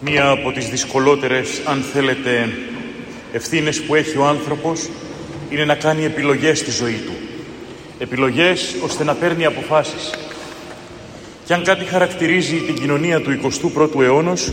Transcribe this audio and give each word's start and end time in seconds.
Μία 0.00 0.28
από 0.28 0.52
τις 0.52 0.68
δυσκολότερες, 0.68 1.60
αν 1.64 1.82
θέλετε, 1.92 2.48
ευθύνες 3.32 3.82
που 3.82 3.94
έχει 3.94 4.18
ο 4.18 4.26
άνθρωπος 4.26 4.88
είναι 5.50 5.64
να 5.64 5.74
κάνει 5.74 6.04
επιλογές 6.04 6.58
στη 6.58 6.70
ζωή 6.70 7.00
του. 7.06 7.12
Επιλογές 7.98 8.76
ώστε 8.84 9.04
να 9.04 9.14
παίρνει 9.14 9.44
αποφάσεις. 9.44 10.10
Και 11.44 11.54
αν 11.54 11.64
κάτι 11.64 11.84
χαρακτηρίζει 11.84 12.56
την 12.56 12.74
κοινωνία 12.74 13.20
του 13.20 13.30
21ου 13.30 14.00
αιώνος, 14.00 14.52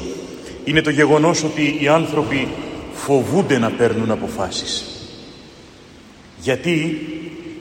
είναι 0.64 0.82
το 0.82 0.90
γεγονός 0.90 1.44
ότι 1.44 1.78
οι 1.80 1.88
άνθρωποι 1.88 2.48
φοβούνται 2.94 3.58
να 3.58 3.70
παίρνουν 3.70 4.12
αποφάσεις. 4.12 4.86
Γιατί, 6.38 7.08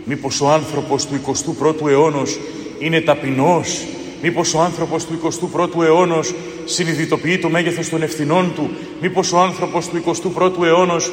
μήπως 0.04 0.40
ο 0.40 0.50
άνθρωπος 0.50 1.06
του 1.06 1.14
21ου 1.14 1.88
αιώνος 1.88 2.38
είναι 2.78 3.00
ταπεινός, 3.00 3.80
μήπως 4.22 4.54
ο 4.54 4.60
άνθρωπος 4.60 5.04
του 5.06 5.14
21ου 5.14 5.82
αιώνος 5.82 6.34
συνειδητοποιεί 6.64 7.38
το 7.38 7.48
μέγεθος 7.48 7.88
των 7.88 8.02
ευθυνών 8.02 8.52
του, 8.54 8.70
μήπως 9.00 9.32
ο 9.32 9.38
άνθρωπος 9.38 9.88
του 9.88 10.02
21ου 10.36 10.64
αιώνος 10.64 11.12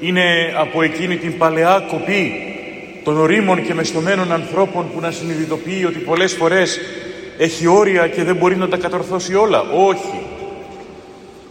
είναι 0.00 0.54
από 0.56 0.82
εκείνη 0.82 1.16
την 1.16 1.38
παλαιά 1.38 1.86
κοπή 1.90 2.32
των 3.04 3.16
ορίμων 3.16 3.66
και 3.66 3.74
μεστομένων 3.74 4.32
ανθρώπων 4.32 4.86
που 4.94 5.00
να 5.00 5.10
συνειδητοποιεί 5.10 5.84
ότι 5.88 5.98
πολλές 5.98 6.32
φορές 6.32 6.78
έχει 7.38 7.66
όρια 7.66 8.08
και 8.08 8.24
δεν 8.24 8.36
μπορεί 8.36 8.56
να 8.56 8.68
τα 8.68 8.76
κατορθώσει 8.76 9.34
όλα. 9.34 9.60
Όχι. 9.60 10.20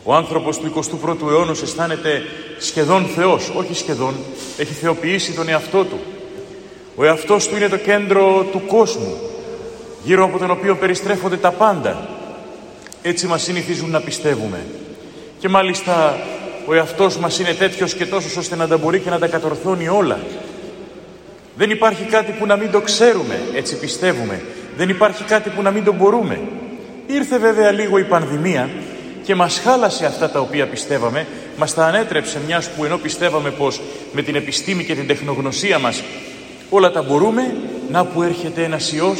Ο 0.04 0.16
άνθρωπος 0.16 0.58
του 0.58 0.74
21ου 0.76 1.30
αιώνα 1.30 1.52
αισθάνεται 1.52 2.22
σχεδόν 2.60 3.06
Θεός. 3.06 3.52
Όχι 3.56 3.74
σχεδόν. 3.74 4.14
Έχει 4.58 4.74
θεοποιήσει 4.74 5.32
τον 5.32 5.50
εαυτό 5.50 5.84
του. 5.84 6.00
Ο 6.96 7.06
εαυτός 7.06 7.48
του 7.48 7.56
είναι 7.56 7.68
το 7.68 7.78
κέντρο 7.78 8.46
του 8.52 8.62
κόσμου, 8.68 9.18
γύρω 10.04 10.24
από 10.24 10.38
τον 10.38 10.52
οποίο 10.52 10.76
περιστρέφονται 10.76 11.38
τα 11.38 11.52
πάντα. 11.52 12.19
Έτσι 13.02 13.28
μας 13.28 13.42
συνηθίζουν 13.42 13.90
να 13.90 14.00
πιστεύουμε. 14.00 14.66
Και 15.40 15.50
μάλιστα 15.50 16.20
ο 16.66 16.74
εαυτός 16.74 17.18
μας 17.18 17.40
είναι 17.40 17.54
τέτοιος 17.54 17.94
και 17.94 18.06
τόσος 18.06 18.38
ώστε 18.38 18.56
να 18.56 18.68
τα 18.68 18.78
μπορεί 18.78 19.00
και 19.00 19.10
να 19.10 19.20
τα 19.20 19.28
κατορθώνει 19.28 19.88
όλα. 19.88 20.20
Δεν 21.56 21.70
υπάρχει 21.70 22.04
κάτι 22.04 22.32
που 22.32 22.46
να 22.46 22.56
μην 22.56 22.72
το 22.72 22.82
ξέρουμε, 22.82 23.40
έτσι 23.56 23.76
πιστεύουμε. 23.78 24.42
Δεν 24.78 24.90
υπάρχει 24.90 25.24
κάτι 25.24 25.50
που 25.50 25.62
να 25.62 25.72
μην 25.72 25.84
το 25.84 25.94
μπορούμε. 25.94 26.40
Ήρθε 27.08 27.38
βέβαια 27.38 27.72
λίγο 27.72 27.98
η 27.98 28.04
πανδημία 28.04 28.70
και 29.24 29.36
μας 29.36 29.60
χάλασε 29.60 30.06
αυτά 30.06 30.30
τα 30.30 30.40
οποία 30.40 30.68
πιστεύαμε, 30.68 31.28
μας 31.58 31.74
τα 31.74 31.86
ανέτρεψε 31.86 32.40
μιας 32.46 32.70
που 32.70 32.86
ενώ 32.86 32.98
πιστεύαμε 32.98 33.52
πως 33.52 33.82
με 34.12 34.22
την 34.22 34.36
επιστήμη 34.36 34.84
και 34.84 34.96
την 34.96 35.08
τεχνογνωσία 35.08 35.80
μας 35.80 36.04
όλα 36.70 36.92
τα 36.92 37.02
μπορούμε, 37.02 37.56
να 37.92 38.06
που 38.06 38.22
έρχεται 38.22 38.64
ένας 38.64 38.92
ιός 38.92 39.20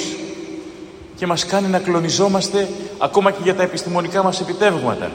και 1.16 1.26
μας 1.26 1.46
κάνει 1.46 1.68
να 1.68 1.80
κλονιζόμαστε 1.80 2.68
ακόμα 3.00 3.32
και 3.32 3.40
για 3.44 3.56
τα 3.56 3.64
επιστημονικά 3.64 4.24
μας 4.24 4.42
επιτεύγματα. 4.42 5.12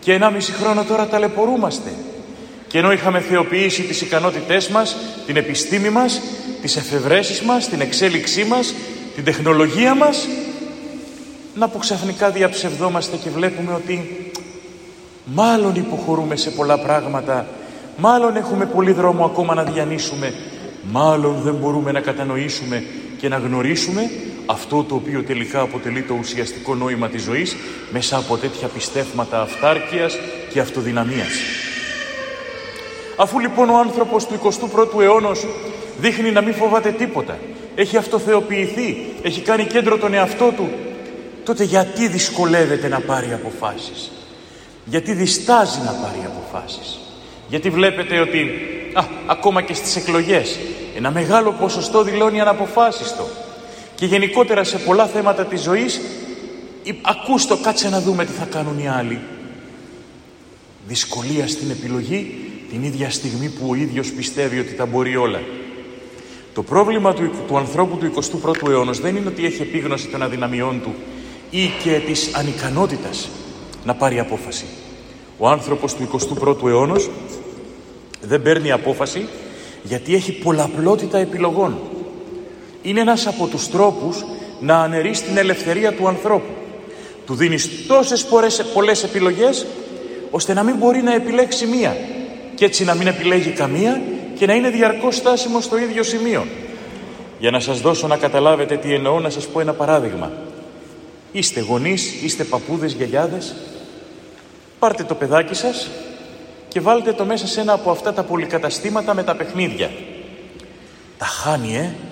Και 0.00 0.12
ένα 0.12 0.30
μισή 0.30 0.52
χρόνο 0.52 0.84
τώρα 0.84 1.06
ταλαιπωρούμαστε. 1.06 1.90
Και 2.68 2.78
ενώ 2.78 2.92
είχαμε 2.92 3.20
θεοποιήσει 3.20 3.82
τις 3.82 4.00
ικανότητές 4.00 4.68
μας, 4.68 4.96
την 5.26 5.36
επιστήμη 5.36 5.90
μας, 5.90 6.20
τις 6.62 6.76
εφευρέσεις 6.76 7.42
μας, 7.42 7.68
την 7.68 7.80
εξέλιξή 7.80 8.44
μας, 8.44 8.74
την 9.14 9.24
τεχνολογία 9.24 9.94
μας, 9.94 10.26
να 11.54 11.68
που 11.68 11.78
ξαφνικά 11.78 12.30
διαψευδόμαστε 12.30 13.16
και 13.16 13.30
βλέπουμε 13.30 13.72
ότι 13.72 14.30
μάλλον 15.24 15.74
υποχωρούμε 15.74 16.36
σε 16.36 16.50
πολλά 16.50 16.78
πράγματα, 16.78 17.46
μάλλον 17.96 18.36
έχουμε 18.36 18.66
πολύ 18.66 18.92
δρόμο 18.92 19.24
ακόμα 19.24 19.54
να 19.54 19.62
διανύσουμε, 19.62 20.34
μάλλον 20.90 21.40
δεν 21.42 21.54
μπορούμε 21.54 21.92
να 21.92 22.00
κατανοήσουμε 22.00 22.84
και 23.18 23.28
να 23.28 23.36
γνωρίσουμε 23.36 24.10
αυτό 24.50 24.84
το 24.84 24.94
οποίο 24.94 25.22
τελικά 25.22 25.60
αποτελεί 25.60 26.02
το 26.02 26.14
ουσιαστικό 26.14 26.74
νόημα 26.74 27.08
της 27.08 27.22
ζωής 27.22 27.56
μέσα 27.92 28.16
από 28.16 28.36
τέτοια 28.36 28.68
πιστεύματα 28.68 29.40
αυτάρκειας 29.40 30.18
και 30.52 30.60
αυτοδυναμίας. 30.60 31.32
Αφού 33.16 33.38
λοιπόν 33.38 33.70
ο 33.70 33.78
άνθρωπος 33.78 34.26
του 34.26 34.40
21ου 34.42 35.00
αιώνα 35.00 35.30
δείχνει 35.98 36.30
να 36.30 36.40
μην 36.40 36.54
φοβάται 36.54 36.90
τίποτα, 36.90 37.38
έχει 37.74 37.96
αυτοθεοποιηθεί, 37.96 38.96
έχει 39.22 39.40
κάνει 39.40 39.64
κέντρο 39.64 39.98
τον 39.98 40.14
εαυτό 40.14 40.52
του, 40.56 40.68
τότε 41.44 41.64
γιατί 41.64 42.08
δυσκολεύεται 42.08 42.88
να 42.88 43.00
πάρει 43.00 43.32
αποφάσεις; 43.32 44.10
Γιατί 44.84 45.12
διστάζει 45.12 45.78
να 45.78 45.92
πάρει 45.92 46.26
αποφάσεις; 46.26 46.98
Γιατί 47.48 47.70
βλέπετε 47.70 48.18
ότι 48.18 48.50
α, 48.94 49.04
ακόμα 49.26 49.62
και 49.62 49.74
στις 49.74 49.96
εκλογές 49.96 50.58
ένα 50.96 51.10
μεγάλο 51.10 51.52
ποσοστό 51.52 52.02
δηλώνει 52.02 52.40
αναποφάσιστο. 52.40 53.37
Και 53.98 54.06
γενικότερα 54.06 54.64
σε 54.64 54.78
πολλά 54.78 55.06
θέματα 55.06 55.44
της 55.44 55.62
ζωής 55.62 56.00
ακούστο 57.02 57.56
κάτσε 57.56 57.88
να 57.88 58.00
δούμε 58.00 58.24
τι 58.24 58.32
θα 58.32 58.44
κάνουν 58.44 58.78
οι 58.78 58.88
άλλοι. 58.88 59.20
Δυσκολία 60.86 61.48
στην 61.48 61.70
επιλογή 61.70 62.34
την 62.70 62.82
ίδια 62.82 63.10
στιγμή 63.10 63.48
που 63.48 63.66
ο 63.70 63.74
ίδιος 63.74 64.12
πιστεύει 64.12 64.58
ότι 64.58 64.72
τα 64.72 64.86
μπορεί 64.86 65.16
όλα. 65.16 65.40
Το 66.54 66.62
πρόβλημα 66.62 67.14
του, 67.14 67.30
του 67.46 67.56
ανθρώπου 67.56 67.96
του 67.96 68.12
21ου 68.42 68.68
αιώνα 68.68 68.92
δεν 68.92 69.16
είναι 69.16 69.28
ότι 69.28 69.44
έχει 69.44 69.62
επίγνωση 69.62 70.08
των 70.08 70.22
αδυναμιών 70.22 70.82
του 70.82 70.94
ή 71.50 71.70
και 71.82 72.00
της 72.06 72.34
ανικανότητας 72.34 73.28
να 73.84 73.94
πάρει 73.94 74.18
απόφαση. 74.18 74.64
Ο 75.38 75.48
άνθρωπος 75.48 75.94
του 75.94 76.08
21ου 76.12 76.68
αιώνα 76.68 77.00
δεν 78.20 78.42
παίρνει 78.42 78.70
απόφαση 78.70 79.28
γιατί 79.82 80.14
έχει 80.14 80.32
πολλαπλότητα 80.32 81.18
επιλογών. 81.18 81.78
Είναι 82.88 83.00
ένας 83.00 83.26
από 83.26 83.46
τους 83.46 83.68
τρόπους 83.68 84.24
να 84.60 84.78
αναιρείς 84.78 85.22
την 85.22 85.36
ελευθερία 85.36 85.92
του 85.92 86.08
ανθρώπου. 86.08 86.52
Του 87.26 87.34
δίνεις 87.34 87.86
τόσες 87.86 88.24
πολλές, 88.24 88.64
πολλές 88.74 89.02
επιλογές 89.04 89.66
ώστε 90.30 90.54
να 90.54 90.62
μην 90.62 90.76
μπορεί 90.76 91.02
να 91.02 91.14
επιλέξει 91.14 91.66
μία 91.66 91.96
και 92.54 92.64
έτσι 92.64 92.84
να 92.84 92.94
μην 92.94 93.06
επιλέγει 93.06 93.50
καμία 93.50 94.00
και 94.38 94.46
να 94.46 94.54
είναι 94.54 94.70
διαρκώς 94.70 95.16
στάσιμο 95.16 95.60
στο 95.60 95.78
ίδιο 95.78 96.02
σημείο. 96.02 96.46
Για 97.38 97.50
να 97.50 97.60
σας 97.60 97.80
δώσω 97.80 98.06
να 98.06 98.16
καταλάβετε 98.16 98.76
τι 98.76 98.94
εννοώ, 98.94 99.20
να 99.20 99.30
σας 99.30 99.46
πω 99.46 99.60
ένα 99.60 99.72
παράδειγμα. 99.72 100.32
Είστε 101.32 101.60
γονείς, 101.60 102.22
είστε 102.22 102.44
παππούδες, 102.44 102.92
γιαγιάδες. 102.92 103.54
Πάρτε 104.78 105.04
το 105.04 105.14
παιδάκι 105.14 105.54
σας 105.54 105.90
και 106.68 106.80
βάλτε 106.80 107.12
το 107.12 107.24
μέσα 107.24 107.46
σε 107.46 107.60
ένα 107.60 107.72
από 107.72 107.90
αυτά 107.90 108.12
τα 108.12 108.22
πολυκαταστήματα 108.22 109.14
με 109.14 109.22
τα 109.22 109.36
παιχνίδια. 109.36 109.90
Τα 111.18 111.24
χάνει, 111.24 111.76
ε! 111.76 112.07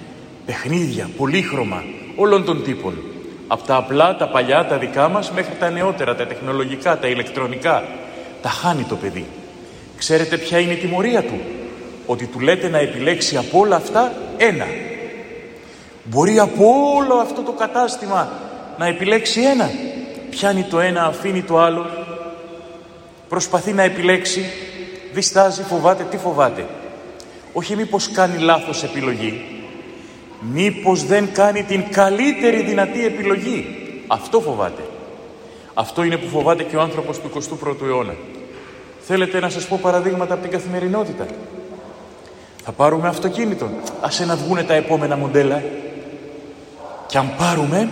Παιχνίδια, 0.46 1.10
πολύχρωμα, 1.16 1.84
όλων 2.16 2.44
των 2.44 2.62
τύπων. 2.62 2.98
Από 3.46 3.66
τα 3.66 3.76
απλά, 3.76 4.16
τα 4.16 4.28
παλιά, 4.28 4.66
τα 4.66 4.78
δικά 4.78 5.08
μας, 5.08 5.30
μέχρι 5.30 5.54
τα 5.58 5.70
νεότερα, 5.70 6.14
τα 6.14 6.26
τεχνολογικά, 6.26 6.98
τα 6.98 7.08
ηλεκτρονικά. 7.08 7.84
Τα 8.42 8.48
χάνει 8.48 8.82
το 8.82 8.96
παιδί. 8.96 9.26
Ξέρετε 9.98 10.36
ποια 10.36 10.58
είναι 10.58 10.72
η 10.72 10.76
τιμωρία 10.76 11.22
του; 11.22 11.40
Ότι 12.06 12.26
του 12.26 12.40
λέτε 12.40 12.68
να 12.68 12.78
επιλέξει 12.78 13.36
από 13.36 13.58
όλα 13.58 13.76
αυτά 13.76 14.12
ένα. 14.36 14.66
Μπορεί 16.04 16.38
από 16.38 16.64
όλο 16.96 17.14
αυτό 17.14 17.42
το 17.42 17.52
κατάστημα 17.52 18.32
να 18.78 18.86
επιλέξει 18.86 19.40
ένα. 19.40 19.70
Πιάνει 20.30 20.62
το 20.62 20.80
ένα, 20.80 21.04
αφήνει 21.04 21.42
το 21.42 21.58
άλλο. 21.58 21.86
Προσπαθεί 23.28 23.72
να 23.72 23.82
επιλέξει. 23.82 24.44
Διστάζει, 25.12 25.62
φοβάται. 25.62 26.06
Τι 26.10 26.16
φοβάται. 26.16 26.66
Όχι 27.52 27.76
μήπως 27.76 28.10
κάνει 28.10 28.38
λάθος 28.38 28.82
επιλογή. 28.82 29.55
Μήπως 30.40 31.04
δεν 31.04 31.28
κάνει 31.32 31.62
την 31.62 31.84
καλύτερη 31.90 32.62
δυνατή 32.62 33.04
επιλογή; 33.04 33.66
Αυτό 34.06 34.40
φοβάται. 34.40 34.82
Αυτό 35.74 36.02
είναι 36.02 36.16
που 36.16 36.28
φοβάται 36.28 36.62
και 36.62 36.76
ο 36.76 36.80
άνθρωπος 36.80 37.20
του 37.20 37.30
21ου 37.34 37.86
αιώνα. 37.86 38.14
Θέλετε 39.00 39.40
να 39.40 39.48
σας 39.48 39.66
πω 39.66 39.78
παραδείγματα 39.82 40.34
από 40.34 40.42
την 40.42 40.50
καθημερινότητα; 40.50 41.26
Θα 42.64 42.72
πάρουμε 42.72 43.08
αυτοκίνητο. 43.08 43.70
Ας 44.00 44.20
να 44.26 44.36
βγούνε 44.36 44.62
τα 44.62 44.74
επόμενα 44.74 45.16
μοντέλα. 45.16 45.62
Και 47.06 47.18
αν 47.18 47.30
πάρουμε, 47.38 47.88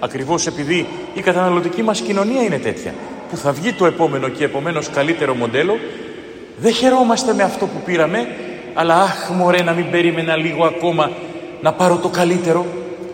ακριβώς 0.00 0.46
επειδή 0.46 0.86
η 1.14 1.20
καταναλωτική 1.20 1.82
μας 1.82 2.00
κοινωνία 2.00 2.42
είναι 2.42 2.58
τέτοια, 2.58 2.94
που 3.30 3.36
θα 3.36 3.52
βγει 3.52 3.72
το 3.72 3.86
επόμενο 3.86 4.28
και 4.28 4.44
επομένως 4.44 4.90
καλύτερο 4.90 5.34
μοντέλο, 5.34 5.78
δεν 6.58 6.72
χαιρόμαστε 6.72 7.34
με 7.34 7.42
αυτό 7.42 7.66
που 7.66 7.80
πήραμε, 7.84 8.28
αλλά 8.74 8.94
αχ 8.94 9.30
μωρέ 9.30 9.62
να 9.62 9.72
μην 9.72 9.90
περίμενα 9.90 10.36
λίγο 10.36 10.64
ακόμα 10.64 11.10
να 11.60 11.72
πάρω 11.72 11.96
το 11.96 12.08
καλύτερο. 12.08 12.66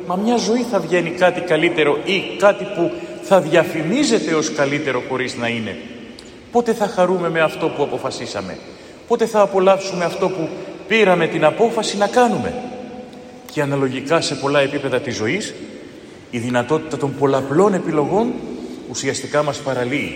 Μα 0.07 0.17
μια 0.17 0.37
ζωή 0.37 0.63
θα 0.63 0.79
βγαίνει 0.79 1.11
κάτι 1.11 1.41
καλύτερο 1.41 1.99
ή 2.05 2.37
κάτι 2.39 2.65
που 2.65 2.93
θα 3.23 3.41
διαφημίζεται 3.41 4.35
ως 4.35 4.53
καλύτερο 4.53 5.03
χωρίς 5.09 5.37
να 5.37 5.49
είναι. 5.49 5.77
Πότε 6.53 6.73
θα 6.73 6.87
χαρούμε 6.87 7.31
με 7.31 7.41
αυτό 7.41 7.69
που 7.69 7.83
αποφασίσαμε; 7.83 8.59
Πότε 9.09 9.27
θα 9.27 9.41
απολαύσουμε 9.41 10.05
αυτό 10.05 10.29
που 10.29 10.49
πήραμε 10.89 11.27
την 11.27 11.45
απόφαση 11.45 11.97
να 11.97 12.07
κάνουμε; 12.07 12.55
Και 13.53 13.63
αναλογικά 13.63 14.21
σε 14.21 14.35
πολλά 14.35 14.61
επίπεδα 14.61 15.01
της 15.01 15.17
ζωής, 15.17 15.55
η 16.31 16.39
δυνατότητα 16.39 16.97
των 16.97 17.15
πολλαπλών 17.19 17.75
επιλογών 17.75 18.33
ουσιαστικά 18.91 19.43
μας 19.43 19.59
παραλύει. 19.59 20.13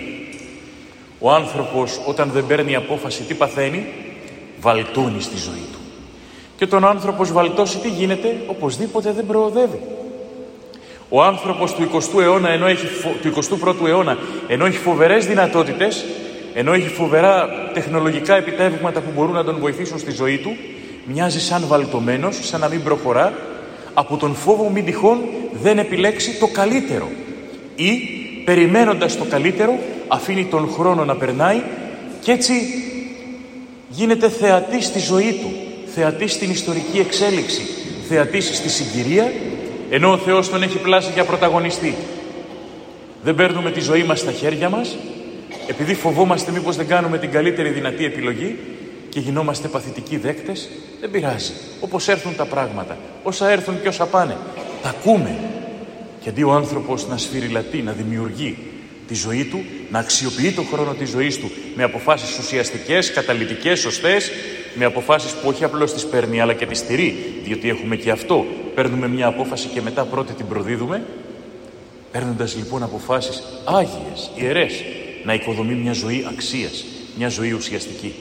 Ο 1.19 1.31
άνθρωπος 1.31 2.01
όταν 2.07 2.31
δεν 2.31 2.47
παίρνει 2.47 2.75
απόφαση 2.75 3.23
τι 3.23 3.35
παθαίνει, 3.35 3.87
βαλτώνει 4.61 5.21
στη 5.21 5.37
ζωή 5.37 5.67
του. 5.73 5.78
Και 6.59 6.67
τον 6.67 6.85
άνθρωπος 6.85 7.33
βαλτώσει 7.33 7.79
τι 7.79 7.89
γίνεται, 7.89 8.37
οπωσδήποτε 8.47 9.13
δεν 9.13 9.27
προοδεύει. 9.27 9.81
Ο 11.09 11.23
άνθρωπος 11.23 11.75
του 11.75 11.89
20ου, 11.93 12.21
αιώνα, 12.21 12.49
ενώ 12.49 12.67
έχει, 12.67 12.87
του 13.23 13.33
21ου 13.63 13.87
αιώνα, 13.87 14.19
ενώ 14.49 14.67
έχει 14.67 14.79
φοβερές 14.79 15.27
δυνατότητες, 15.27 16.05
ενώ 16.55 16.73
έχει 16.73 16.89
φοβερά 16.89 17.49
τεχνολογικά 17.75 18.37
επιτεύγματα 18.37 19.01
που 19.01 19.11
μπορούν 19.15 19.35
να 19.35 19.45
τον 19.45 19.57
βοηθήσουν 19.59 19.99
στη 19.99 20.11
ζωή 20.11 20.39
του, 20.39 20.57
μοιάζει 21.05 21.41
σαν 21.41 21.65
βαλτωμένος, 21.67 22.39
σαν 22.43 22.61
να 22.61 22.69
μην 22.69 22.83
προχωρά, 22.83 23.33
από 23.95 24.17
τον 24.17 24.35
φόβο 24.35 24.69
μην 24.69 24.85
τυχόν 24.85 25.19
δεν 25.63 25.79
επιλέξει 25.79 26.39
το 26.39 26.47
καλύτερο. 26.47 27.09
Ή, 27.75 27.91
περιμένοντας 28.45 29.17
το 29.17 29.25
καλύτερο, 29.25 29.79
αφήνει 30.09 30.45
τον 30.45 30.71
χρόνο 30.71 31.05
να 31.05 31.17
περνάει 31.17 31.63
και 32.21 32.33
έτσι 32.33 32.53
γίνεται 33.89 34.29
θεατής 34.29 34.87
στη 34.87 34.99
ζωή 34.99 35.33
του, 35.33 35.53
θεατής 36.01 36.33
στην 36.33 36.51
ιστορική 36.51 36.99
εξέλιξη, 36.99 37.63
θεατής 38.09 38.57
στη 38.57 38.69
συγκυρία, 38.69 39.33
ενώ 39.91 40.13
ο 40.13 40.17
Θεός 40.17 40.49
τον 40.49 40.63
έχει 40.63 40.79
πλάσει 40.79 41.11
για 41.15 41.25
πρωταγωνιστή. 41.25 41.95
Δεν 43.23 43.35
παίρνουμε 43.35 43.71
τη 43.71 43.81
ζωή 43.81 44.03
μας 44.03 44.19
στα 44.19 44.33
χέρια 44.33 44.69
μας, 44.69 44.97
επειδή 45.67 45.95
φοβόμαστε 45.95 46.53
μήπως 46.53 46.77
δεν 46.77 46.87
κάνουμε 46.87 47.19
την 47.19 47.31
καλύτερη 47.31 47.69
δυνατή 47.69 48.05
επιλογή 48.05 48.59
και 49.09 49.21
γινόμαστε 49.21 49.69
παθητικοί 49.69 50.17
δέκτες, 50.17 50.69
δεν 51.01 51.11
πειράζει. 51.11 51.53
Όπως 51.81 52.09
έρθουν 52.09 52.37
τα 52.37 52.45
πράγματα, 52.45 52.97
όσα 53.23 53.51
έρθουν 53.51 53.83
και 53.83 53.89
όσα 53.89 54.07
πάνε, 54.07 54.37
τα 54.83 54.89
ακούμε. 54.89 55.39
Και 56.21 56.29
αντί 56.29 56.43
ο 56.43 56.53
άνθρωπος 56.53 57.09
να 57.09 57.17
σφυριλατεί, 57.17 57.83
να 57.83 57.93
δημιουργεί 57.93 58.59
τη 59.09 59.15
ζωή 59.15 59.45
του, 59.45 59.65
να 59.91 59.99
αξιοποιεί 59.99 60.51
τον 60.51 60.67
χρόνο 60.73 60.93
της 60.93 61.11
ζωής 61.11 61.39
του 61.39 61.51
με 61.77 61.83
αποφάσεις 61.83 62.39
ουσιαστικές, 62.39 63.13
καταλυτικές, 63.13 63.81
σωστές, 63.81 64.31
με 64.79 64.85
αποφάσεις 64.85 65.33
που 65.33 65.49
όχι 65.49 65.65
απλώς 65.65 65.93
τις 65.93 66.07
παίρνει 66.07 66.41
αλλά 66.41 66.55
και 66.55 66.67
τις 66.67 66.79
στηρεί, 66.79 67.41
διότι 67.45 67.69
έχουμε 67.69 67.97
και 67.97 68.11
αυτό. 68.11 68.45
Παίρνουμε 68.75 69.09
μια 69.09 69.27
απόφαση 69.27 69.69
και 69.69 69.81
μετά 69.83 70.05
πρώτη 70.05 70.33
την 70.33 70.47
προδίδουμε, 70.47 71.03
παίρνοντας 72.13 72.57
λοιπόν 72.57 72.83
αποφάσεις 72.83 73.43
άγιες, 73.65 74.31
ιερές, 74.35 74.85
να 75.25 75.35
οικοδομεί 75.35 75.75
μια 75.75 75.93
ζωή 75.93 76.27
αξίας, 76.33 76.85
μια 77.17 77.29
ζωή 77.29 77.53
ουσιαστική. 77.53 78.15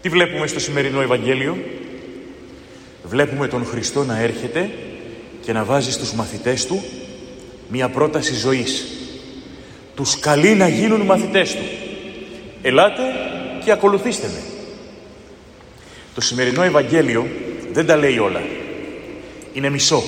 Τι 0.00 0.08
βλέπουμε 0.08 0.46
στο 0.46 0.60
σημερινό 0.60 1.00
Ευαγγέλιο; 1.00 1.56
Βλέπουμε 3.02 3.48
τον 3.48 3.64
Χριστό 3.64 4.04
να 4.04 4.18
έρχεται 4.20 4.70
και 5.40 5.52
να 5.52 5.64
βάζει 5.64 5.92
στους 5.92 6.12
μαθητές 6.12 6.66
του 6.66 6.82
μία 7.68 7.88
πρόταση 7.88 8.34
ζωής. 8.34 8.86
Τους 9.94 10.18
καλεί 10.18 10.54
να 10.54 10.68
γίνουν 10.68 11.00
μαθητές 11.00 11.54
του. 11.54 11.64
Ελάτε 12.62 13.02
και 13.64 13.70
ακολουθήστε 13.70 14.26
με. 14.26 14.57
Το 16.18 16.24
σημερινό 16.24 16.62
Ευαγγέλιο 16.62 17.26
δεν 17.72 17.86
τα 17.86 17.96
λέει 17.96 18.18
όλα. 18.18 18.40
Είναι 19.52 19.70
μισό. 19.70 20.02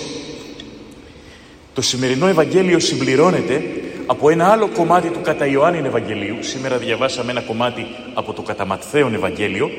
Το 1.74 1.82
σημερινό 1.82 2.26
Ευαγγέλιο 2.26 2.78
συμπληρώνεται 2.78 3.62
από 4.06 4.30
ένα 4.30 4.46
άλλο 4.52 4.68
κομμάτι 4.68 5.08
του 5.08 5.20
κατά 5.22 5.46
Ιωάννη 5.46 5.86
Ευαγγελίου. 5.86 6.36
Σήμερα 6.40 6.76
διαβάσαμε 6.76 7.30
ένα 7.30 7.40
κομμάτι 7.40 7.86
από 8.14 8.32
το 8.32 8.42
κατά 8.42 8.64
Ματθαίον 8.66 9.14
Ευαγγέλιο. 9.14 9.70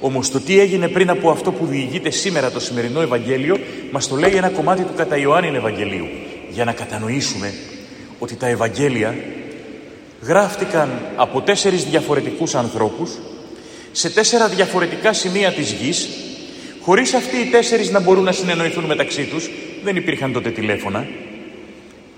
Όμως 0.00 0.30
το 0.30 0.40
τι 0.40 0.60
έγινε 0.60 0.88
πριν 0.88 1.10
από 1.10 1.30
αυτό 1.30 1.52
που 1.52 1.66
διηγείται 1.66 2.10
σήμερα 2.10 2.50
το 2.50 2.60
σημερινό 2.60 3.00
Ευαγγέλιο 3.00 3.58
μας 3.90 4.08
το 4.08 4.16
λέει 4.16 4.34
ένα 4.34 4.48
κομμάτι 4.48 4.82
του 4.82 4.94
κατά 4.96 5.16
Ιωάννη 5.16 5.56
Ευαγγελίου 5.56 6.06
για 6.50 6.64
να 6.64 6.72
κατανοήσουμε 6.72 7.54
ότι 8.18 8.36
τα 8.36 8.46
Ευαγγέλια 8.46 9.14
γράφτηκαν 10.22 10.90
από 11.16 11.40
τέσσερις 11.40 11.84
διαφορετικούς 11.84 12.54
ανθρώπους 12.54 13.10
σε 13.92 14.10
τέσσερα 14.10 14.48
διαφορετικά 14.48 15.12
σημεία 15.12 15.52
της 15.52 15.72
γης 15.72 16.08
χωρίς 16.80 17.14
αυτοί 17.14 17.36
οι 17.36 17.44
τέσσερις 17.44 17.90
να 17.90 18.00
μπορούν 18.00 18.24
να 18.24 18.32
συνεννοηθούν 18.32 18.84
μεταξύ 18.84 19.24
τους 19.24 19.50
δεν 19.84 19.96
υπήρχαν 19.96 20.32
τότε 20.32 20.50
τηλέφωνα 20.50 21.06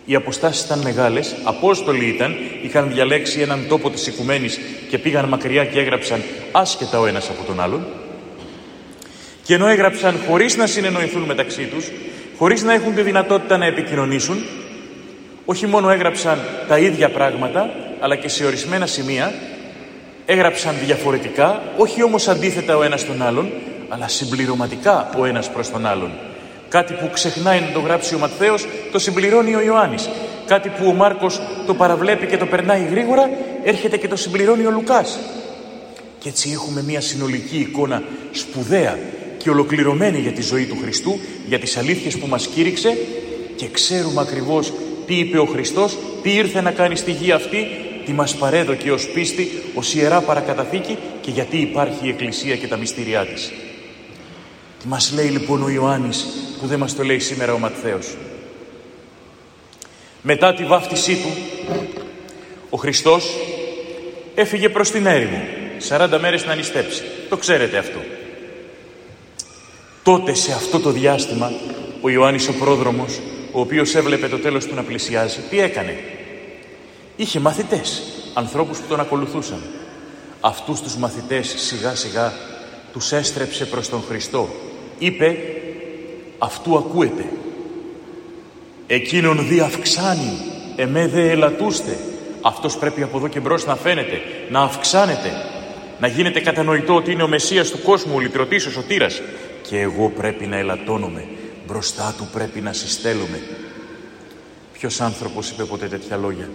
οι 0.04 0.14
αποστάσεις 0.14 0.64
ήταν 0.64 0.78
μεγάλες, 0.78 1.34
απόστολοι 1.44 2.04
ήταν, 2.04 2.36
είχαν 2.62 2.90
διαλέξει 2.92 3.40
έναν 3.40 3.64
τόπο 3.68 3.90
της 3.90 4.06
οικουμένης 4.06 4.60
και 4.88 4.98
πήγαν 4.98 5.28
μακριά 5.28 5.64
και 5.64 5.78
έγραψαν 5.78 6.22
άσχετα 6.52 7.00
ο 7.00 7.06
ένας 7.06 7.28
από 7.28 7.44
τον 7.46 7.60
άλλον. 7.60 7.86
Και 9.42 9.54
ενώ 9.54 9.66
έγραψαν 9.66 10.20
χωρίς 10.28 10.56
να 10.56 10.66
συνεννοηθούν 10.66 11.22
μεταξύ 11.22 11.64
τους, 11.64 11.90
χωρίς 12.36 12.62
να 12.62 12.72
έχουν 12.72 12.94
τη 12.94 13.02
δυνατότητα 13.02 13.56
να 13.56 13.66
επικοινωνήσουν, 13.66 14.44
όχι 15.44 15.66
μόνο 15.66 15.90
έγραψαν 15.90 16.38
τα 16.68 16.78
ίδια 16.78 17.08
πράγματα, 17.10 17.70
αλλά 18.00 18.16
και 18.16 18.28
σε 18.28 18.44
ορισμένα 18.44 18.86
σημεία 18.86 19.34
έγραψαν 20.26 20.74
διαφορετικά, 20.84 21.62
όχι 21.76 22.02
όμως 22.02 22.28
αντίθετα 22.28 22.76
ο 22.76 22.82
ένας 22.82 23.06
τον 23.06 23.22
άλλον, 23.22 23.50
αλλά 23.88 24.08
συμπληρωματικά 24.08 25.10
ο 25.18 25.24
ένας 25.24 25.50
προς 25.50 25.70
τον 25.70 25.86
άλλον. 25.86 26.10
Κάτι 26.68 26.92
που 26.92 27.10
ξεχνάει 27.12 27.60
να 27.60 27.72
το 27.72 27.80
γράψει 27.80 28.14
ο 28.14 28.18
Ματθαίος, 28.18 28.66
το 28.92 28.98
συμπληρώνει 28.98 29.54
ο 29.54 29.60
Ιωάννης. 29.60 30.08
Κάτι 30.46 30.68
που 30.68 30.86
ο 30.88 30.92
Μάρκος 30.92 31.40
το 31.66 31.74
παραβλέπει 31.74 32.26
και 32.26 32.36
το 32.36 32.46
περνάει 32.46 32.86
γρήγορα, 32.90 33.30
έρχεται 33.64 33.96
και 33.96 34.08
το 34.08 34.16
συμπληρώνει 34.16 34.66
ο 34.66 34.70
Λουκάς. 34.70 35.18
Και 36.18 36.28
έτσι 36.28 36.50
έχουμε 36.52 36.82
μια 36.82 37.00
συνολική 37.00 37.58
εικόνα 37.58 38.02
σπουδαία 38.30 38.98
και 39.36 39.50
ολοκληρωμένη 39.50 40.18
για 40.18 40.32
τη 40.32 40.42
ζωή 40.42 40.64
του 40.64 40.78
Χριστού, 40.82 41.18
για 41.46 41.58
τις 41.58 41.76
αλήθειες 41.76 42.18
που 42.18 42.26
μας 42.26 42.46
κήρυξε 42.46 42.96
και 43.56 43.68
ξέρουμε 43.72 44.20
ακριβώς 44.20 44.72
τι 45.06 45.14
είπε 45.14 45.38
ο 45.38 45.44
Χριστός, 45.44 45.98
τι 46.22 46.30
ήρθε 46.30 46.60
να 46.60 46.70
κάνει 46.70 46.96
στη 46.96 47.10
γη 47.10 47.32
αυτή, 47.32 47.66
τι 48.06 48.12
μας 48.12 48.36
παρέδοκε 48.36 48.92
ως 48.92 49.08
πίστη, 49.08 49.50
ως 49.74 49.94
ιερά 49.94 50.20
παρακαταθήκη 50.20 50.98
και 51.20 51.30
γιατί 51.30 51.56
υπάρχει 51.56 52.06
η 52.06 52.08
Εκκλησία 52.08 52.56
και 52.56 52.66
τα 52.66 52.76
μυστήριά 52.76 53.26
της. 53.26 53.52
Τι 54.80 54.88
μας 54.88 55.12
λέει 55.14 55.28
λοιπόν 55.28 55.62
ο 55.62 55.68
Ιωάννης 55.68 56.26
που 56.60 56.66
δεν 56.66 56.78
μας 56.78 56.94
το 56.94 57.02
λέει 57.02 57.18
σήμερα 57.18 57.52
ο 57.52 57.58
Ματθαίος; 57.58 58.16
Μετά 60.22 60.54
τη 60.54 60.64
βάφτισή 60.64 61.14
του, 61.14 61.28
ο 62.70 62.76
Χριστός 62.76 63.36
έφυγε 64.34 64.68
προς 64.68 64.90
την 64.90 65.06
έρημο, 65.06 65.42
40 65.88 66.18
μέρες 66.20 66.46
να 66.46 66.54
νηστέψει. 66.54 67.02
Το 67.28 67.36
ξέρετε 67.36 67.78
αυτό. 67.78 67.98
Τότε 70.02 70.34
σε 70.34 70.52
αυτό 70.52 70.80
το 70.80 70.90
διάστημα 70.90 71.52
ο 72.00 72.08
Ιωάννης 72.08 72.48
ο 72.48 72.52
πρόδρομος, 72.52 73.20
ο 73.52 73.60
οποίος 73.60 73.94
έβλεπε 73.94 74.28
το 74.28 74.38
τέλος 74.38 74.66
του 74.66 74.74
να 74.74 74.82
πλησιάζει, 74.82 75.38
τι 75.50 75.60
έκανε; 75.60 75.96
Είχε 77.16 77.40
μαθητές, 77.40 78.02
ανθρώπους 78.34 78.78
που 78.78 78.86
τον 78.88 79.00
ακολουθούσαν. 79.00 79.62
Αυτούς 80.40 80.80
τους 80.80 80.96
μαθητές 80.96 81.54
σιγά 81.56 81.94
σιγά 81.94 82.32
τους 82.92 83.12
έστρεψε 83.12 83.64
προς 83.64 83.88
τον 83.88 84.02
Χριστό. 84.08 84.48
Είπε, 84.98 85.36
αυτού 86.38 86.76
ακούετε. 86.76 87.24
Εκείνον 88.86 89.48
δι' 89.48 89.60
αυξάνει, 89.60 90.38
εμέ 90.76 91.06
δε 91.06 91.30
ελατούστε. 91.30 91.98
Αυτός 92.40 92.78
πρέπει 92.78 93.02
από 93.02 93.16
εδώ 93.16 93.28
και 93.28 93.40
μπρος 93.40 93.66
να 93.66 93.76
φαίνεται, 93.76 94.20
να 94.50 94.60
αυξάνεται, 94.60 95.32
να 96.00 96.06
γίνεται 96.06 96.40
κατανοητό 96.40 96.94
ότι 96.94 97.12
είναι 97.12 97.22
ο 97.22 97.28
Μεσσίας 97.28 97.70
του 97.70 97.82
κόσμου, 97.82 98.12
ο 98.14 98.20
λυτρωτής, 98.20 98.66
ο 98.66 98.70
σωτήρας 98.70 99.22
και 99.62 99.80
εγώ 99.80 100.08
πρέπει 100.08 100.46
να 100.46 100.56
ελαττώνομαι. 100.56 101.24
Μπροστά 101.66 102.14
του 102.18 102.28
πρέπει 102.32 102.60
να 102.60 102.72
συστέλουμε. 102.72 103.42
Ποιος 104.72 105.00
άνθρωπος 105.00 105.50
είπε 105.50 105.64
ποτέ 105.64 105.86
τέτοια 105.86 106.16
λόγια; 106.16 106.50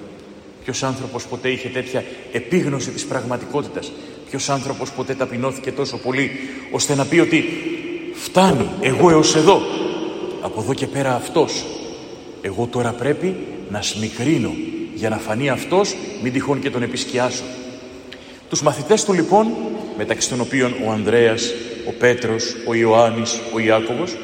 Ποιος 0.70 0.84
άνθρωπος 0.84 1.26
ποτέ 1.26 1.50
είχε 1.50 1.70
τέτοια 1.70 2.04
επίγνωση 2.32 2.90
της 2.90 3.06
πραγματικότητας; 3.06 3.92
Ποιος 4.30 4.50
άνθρωπος 4.50 4.92
ποτέ 4.92 5.14
ταπεινώθηκε 5.14 5.72
τόσο 5.72 5.98
πολύ 5.98 6.32
ώστε 6.72 6.96
να 6.96 7.06
πει 7.06 7.20
ότι 7.20 7.44
φτάνει 8.14 8.70
εγώ 8.82 9.10
έως 9.10 9.36
εδώ. 9.36 9.62
Από 10.42 10.62
εδώ 10.62 10.74
και 10.74 10.88
πέρα 10.88 11.16
αυτός. 11.16 11.66
Εγώ 12.42 12.68
τώρα 12.68 12.92
πρέπει 12.92 13.36
να 13.70 13.82
σμικρίνω 13.82 14.52
για 14.94 15.10
να 15.10 15.18
φανεί 15.18 15.50
αυτός 15.50 15.96
μην 16.24 16.34
τυχόν 16.34 16.60
και 16.60 16.70
τον 16.70 16.84
επισκιάσω. 16.84 17.44
Τους 18.50 18.62
μαθητές 18.62 19.04
του 19.04 19.14
λοιπόν, 19.14 19.48
μεταξύ 19.98 20.30
των 20.30 20.42
οποίων 20.42 20.74
ο 20.88 20.92
Ανδρέας, 20.92 21.54
ο 21.88 21.92
Πέτρος, 22.00 22.56
ο 22.68 22.74
Ιωάννης, 22.74 23.40
ο 23.54 23.60
Ιάκωβος, 23.60 24.18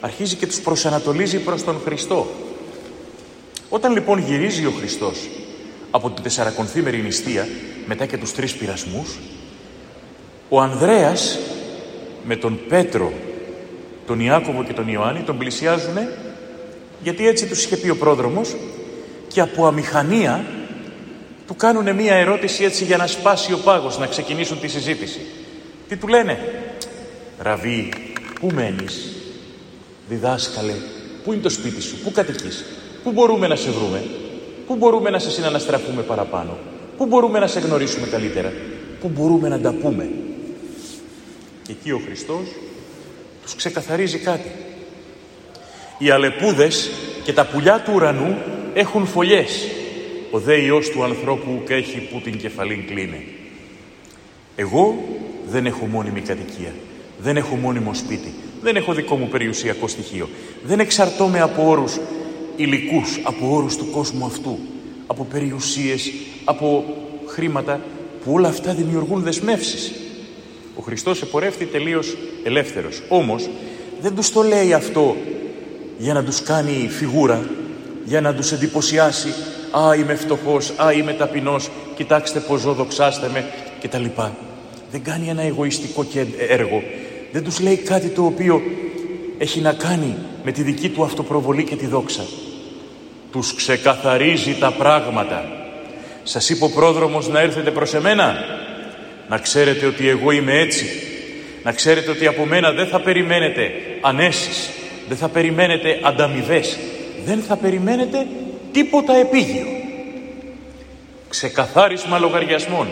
αρχίζει 0.00 0.36
και 0.36 0.46
τους 0.46 0.60
προσανατολίζει 0.60 1.38
προς 1.38 1.64
τον 1.64 1.80
Χριστό. 1.84 2.26
Όταν 3.68 3.92
λοιπόν 3.92 4.18
γυρίζει 4.18 4.66
ο 4.66 4.72
Χριστός 4.78 5.18
από 5.90 6.10
την 6.10 6.22
τεσσαρακονθήμερη 6.22 6.96
νηστεία, 6.96 7.48
μετά 7.86 8.06
και 8.06 8.16
τους 8.16 8.32
τρεις 8.32 8.54
πειρασμούς, 8.54 9.18
ο 10.48 10.60
Ανδρέας 10.60 11.38
με 12.24 12.36
τον 12.36 12.58
Πέτρο, 12.68 13.12
τον 14.06 14.20
Ιάκωβο 14.20 14.64
και 14.64 14.72
τον 14.72 14.88
Ιωάννη 14.88 15.20
τον 15.20 15.38
πλησιάζουν 15.38 15.98
γιατί 17.02 17.28
έτσι 17.28 17.46
τους 17.46 17.64
είχε 17.64 17.76
πει 17.76 17.88
ο 17.88 17.96
πρόδρομος 17.96 18.56
και 19.28 19.40
από 19.40 19.66
αμηχανία 19.66 20.44
του 21.46 21.56
κάνουν 21.56 21.94
μία 21.94 22.14
ερώτηση 22.14 22.64
έτσι 22.64 22.84
για 22.84 22.96
να 22.96 23.06
σπάσει 23.06 23.52
ο 23.52 23.58
πάγος, 23.58 23.98
να 23.98 24.06
ξεκινήσουν 24.06 24.60
τη 24.60 24.68
συζήτηση. 24.68 25.20
Τι 25.88 25.96
του 25.96 26.08
λένε, 26.08 26.38
Ραβί, 27.38 27.92
πού 28.40 28.50
μένεις, 28.54 29.12
διδάσκαλε, 30.08 30.72
πού 31.24 31.32
είναι 31.32 31.42
το 31.42 31.48
σπίτι 31.48 31.80
σου, 31.80 31.96
πού 31.98 32.12
κατοικείς, 32.12 32.64
πού 33.02 33.12
μπορούμε 33.12 33.46
να 33.46 33.56
σε 33.56 33.70
βρούμε, 33.70 34.04
πού 34.66 34.76
μπορούμε 34.76 35.10
να 35.10 35.18
σε 35.18 35.30
συναναστραφούμε 35.30 36.02
παραπάνω, 36.02 36.56
πού 36.96 37.06
μπορούμε 37.06 37.38
να 37.38 37.46
σε 37.46 37.60
γνωρίσουμε 37.60 38.06
καλύτερα, 38.06 38.52
πού 39.00 39.08
μπορούμε 39.08 39.48
να 39.48 39.60
τα 39.60 39.72
πούμε. 39.72 40.08
Και 41.62 41.72
εκεί 41.72 41.90
ο 41.90 42.00
Χριστός 42.06 42.46
τους 43.42 43.54
ξεκαθαρίζει 43.54 44.18
κάτι. 44.18 44.50
Οι 45.98 46.10
αλεπούδες 46.10 46.90
και 47.24 47.32
τα 47.32 47.46
πουλιά 47.46 47.80
του 47.80 47.92
ουρανού 47.94 48.36
έχουν 48.74 49.06
φωλιές. 49.06 49.68
Ο 50.30 50.38
δε 50.38 50.56
Υιός 50.56 50.90
του 50.90 51.04
ανθρώπου 51.04 51.62
και 51.66 51.74
έχει 51.74 52.08
που 52.12 52.20
την 52.20 52.38
κεφαλήν 52.38 52.86
κλείνει. 52.86 53.26
Εγώ 54.56 54.98
δεν 55.48 55.66
έχω 55.66 55.86
μόνιμη 55.86 56.20
κατοικία. 56.20 56.72
Δεν 57.18 57.36
έχω 57.36 57.56
μόνιμο 57.56 57.94
σπίτι. 57.94 58.34
Δεν 58.62 58.76
έχω 58.76 58.92
δικό 58.92 59.16
μου 59.16 59.28
περιουσιακό 59.28 59.88
στοιχείο. 59.88 60.28
Δεν 60.62 60.80
εξαρτώμαι 60.80 61.40
από 61.40 61.68
όρους 61.68 61.98
υλικούς, 62.56 63.20
από 63.22 63.54
όρους 63.54 63.76
του 63.76 63.90
κόσμου 63.90 64.24
αυτού. 64.24 64.58
Από 65.06 65.24
περιουσίες, 65.24 66.12
από 66.44 66.84
χρήματα 67.26 67.80
που 68.24 68.32
όλα 68.32 68.48
αυτά 68.48 68.74
δημιουργούν 68.74 69.22
δεσμεύσεις. 69.22 69.92
Ο 70.76 70.82
Χριστός 70.82 71.22
επορεύθη 71.22 71.64
τελείως 71.64 72.16
ελεύθερος. 72.44 73.02
Όμως 73.08 73.48
δεν 74.00 74.14
τους 74.14 74.30
το 74.30 74.42
λέει 74.42 74.72
αυτό 74.72 75.16
για 75.98 76.12
να 76.12 76.24
τους 76.24 76.42
κάνει 76.42 76.88
φιγούρα, 76.88 77.48
για 78.04 78.20
να 78.20 78.34
τους 78.34 78.52
εντυπωσιάσει 78.52 79.28
«Α, 79.70 79.94
είμαι 79.94 80.14
φτωχός, 80.14 80.72
α, 80.76 80.92
είμαι 80.92 81.12
ταπεινός, 81.12 81.68
κοιτάξτε 81.96 82.40
πως 82.40 82.60
ζω, 82.60 82.72
δοξάστε 82.72 83.30
με» 83.32 83.44
κτλ. 83.82 84.04
Δεν 84.90 85.02
κάνει 85.02 85.28
ένα 85.28 85.42
εγωιστικό 85.42 86.06
έργο. 86.48 86.82
Δεν 87.32 87.44
τους 87.44 87.60
λέει 87.60 87.76
κάτι 87.76 88.08
το 88.08 88.24
οποίο 88.24 88.62
έχει 89.38 89.60
να 89.60 89.72
κάνει 89.72 90.14
με 90.44 90.52
τη 90.52 90.62
δική 90.62 90.88
του 90.88 91.04
αυτοπροβολή 91.04 91.64
και 91.64 91.76
τη 91.76 91.86
δόξα. 91.86 92.24
Τους 93.36 93.54
ξεκαθαρίζει 93.54 94.54
τα 94.54 94.70
πράγματα. 94.70 95.44
Σας 96.22 96.50
είπε 96.50 96.64
ο 96.64 96.70
πρόδρομος 96.70 97.28
να 97.28 97.40
έρθετε 97.40 97.70
προς 97.70 97.94
εμένα. 97.94 98.34
Να 99.28 99.38
ξέρετε 99.38 99.86
ότι 99.86 100.08
εγώ 100.08 100.30
είμαι 100.30 100.58
έτσι. 100.58 100.86
Να 101.62 101.72
ξέρετε 101.72 102.10
ότι 102.10 102.26
από 102.26 102.46
μένα 102.46 102.72
δεν 102.72 102.86
θα 102.86 103.00
περιμένετε 103.00 103.70
ανέσεις. 104.00 104.70
Δεν 105.08 105.16
θα 105.16 105.28
περιμένετε 105.28 106.00
ανταμοιβές. 106.02 106.78
Δεν 107.24 107.40
θα 107.40 107.56
περιμένετε 107.56 108.26
τίποτα 108.72 109.16
επίγειο. 109.16 109.66
Ξεκαθάρισμα 111.28 112.18
λογαριασμών. 112.18 112.88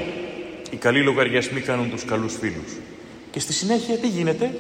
Οι 0.71 0.77
καλοί 0.77 1.03
λογαριασμοί 1.03 1.61
κάνουν 1.61 1.91
τους 1.91 2.05
καλούς 2.05 2.37
φίλους. 2.41 2.73
Και 3.31 3.41
στη 3.41 3.53
συνέχεια 3.53 3.97
τι 3.97 4.09
γίνεται; 4.09 4.51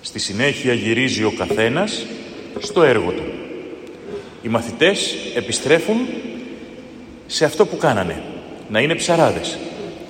Στη 0.00 0.18
συνέχεια 0.18 0.72
γυρίζει 0.72 1.24
ο 1.24 1.32
καθένας 1.38 2.06
στο 2.58 2.82
έργο 2.82 3.10
του. 3.10 3.43
Οι 4.44 4.48
μαθητές 4.48 5.14
επιστρέφουν 5.34 5.96
σε 7.26 7.44
αυτό 7.44 7.66
που 7.66 7.76
κάνανε. 7.76 8.22
Να 8.68 8.80
είναι 8.80 8.94
ψαράδες. 8.94 9.58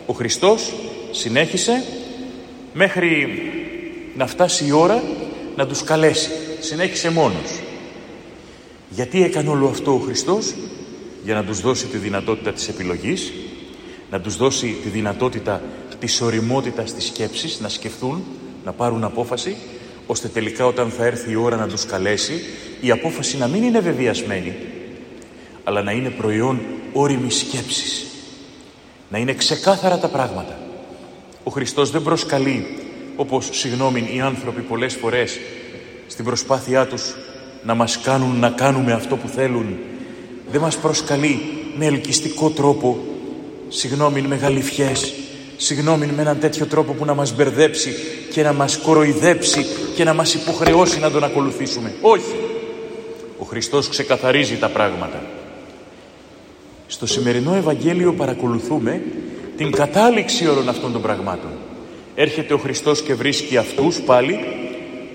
Ο 0.07 0.13
Χριστός 0.13 0.73
συνέχισε 1.11 1.85
μέχρι 2.73 3.43
να 4.17 4.27
φτάσει 4.27 4.67
η 4.67 4.73
ώρα 4.73 5.03
να 5.57 5.67
τους 5.67 5.83
καλέσει. 5.83 6.31
Συνέχισε 6.61 7.11
μόνος. 7.11 7.61
Γιατί 8.89 9.23
έκανε 9.23 9.49
όλο 9.49 9.69
αυτό 9.69 9.95
ο 9.95 9.99
Χριστός; 9.99 10.55
Για 11.25 11.35
να 11.35 11.45
τους 11.45 11.61
δώσει 11.61 11.87
τη 11.87 11.97
δυνατότητα 11.97 12.53
της 12.53 12.69
επιλογής, 12.69 13.33
να 14.11 14.21
τους 14.21 14.37
δώσει 14.37 14.77
τη 14.83 14.89
δυνατότητα 14.89 15.63
της 16.01 16.21
οριμότητας 16.21 16.95
της 16.95 17.05
σκέψης, 17.05 17.61
να 17.61 17.69
σκεφτούν, 17.69 18.25
να 18.65 18.73
πάρουν 18.73 19.05
απόφαση, 19.05 19.57
ώστε 20.07 20.29
τελικά 20.29 20.67
όταν 20.67 20.91
θα 20.91 21.05
έρθει 21.05 21.31
η 21.31 21.35
ώρα 21.35 21.57
να 21.57 21.69
τους 21.69 21.87
καλέσει, 21.87 22.41
η 22.81 22.91
απόφαση 22.91 23.39
να 23.39 23.47
μην 23.47 23.63
είναι 23.63 23.81
βεβαιασμένη, 23.81 24.55
αλλά 25.65 25.83
να 25.83 25.93
είναι 25.93 26.11
προϊόν 26.11 26.61
όριμης 26.93 27.37
σκέψης. 27.39 28.07
Να 29.09 29.19
είναι 29.19 29.33
ξεκάθαρα 29.33 29.99
τα 29.99 30.09
πράγματα. 30.09 30.59
Ο 31.45 31.51
Χριστός 31.51 31.91
δεν 31.91 32.03
προσκαλεί, 32.03 32.67
όπως 33.17 33.49
συγγνώμη 33.53 34.11
οι 34.15 34.21
άνθρωποι 34.21 34.61
πολλές 34.61 34.95
φορές, 34.95 35.39
στην 36.07 36.25
προσπάθειά 36.25 36.87
τους 36.87 37.15
να 37.65 37.75
μας 37.75 38.01
κάνουν 38.01 38.39
να 38.39 38.51
κάνουμε 38.51 38.93
αυτό 38.93 39.17
που 39.17 39.29
θέλουν. 39.29 39.77
Δεν 40.51 40.61
μας 40.61 40.77
προσκαλεί 40.77 41.41
με 41.77 41.87
ελκυστικό 41.87 42.51
τρόπο, 42.51 42.99
συγγνώμη 43.69 44.21
με 44.21 44.37
γαλιφιές, 44.37 45.15
συγγνώμη 45.57 46.07
με 46.07 46.23
έναν 46.23 46.39
τέτοιο 46.39 46.67
τρόπο 46.67 46.93
που 46.93 47.05
να 47.05 47.15
μας 47.15 47.35
μπερδέψει 47.35 47.95
και 48.33 48.43
να 48.43 48.53
μας 48.53 48.77
κοροϊδέψει 48.77 49.67
και 49.95 50.05
να 50.05 50.15
μας 50.15 50.35
υποχρεώσει 50.35 50.99
να 50.99 51.11
τον 51.11 51.25
ακολουθήσουμε. 51.25 51.95
Όχι. 52.01 52.35
Ο 53.39 53.45
Χριστός 53.45 53.89
ξεκαθαρίζει 53.89 54.57
τα 54.57 54.69
πράγματα. 54.69 55.23
Στο 56.87 57.07
σημερινό 57.07 57.55
Ευαγγέλιο 57.55 58.13
παρακολουθούμε 58.13 59.03
την 59.57 59.71
κατάληξη 59.71 60.47
όλων 60.47 60.69
αυτών 60.69 60.93
των 60.93 61.03
πραγμάτων. 61.03 61.51
Έρχεται 62.15 62.55
ο 62.55 62.59
Χριστός 62.59 63.03
και 63.03 63.15
βρίσκει 63.15 63.57
αυτούς 63.57 64.01
πάλι 64.01 64.39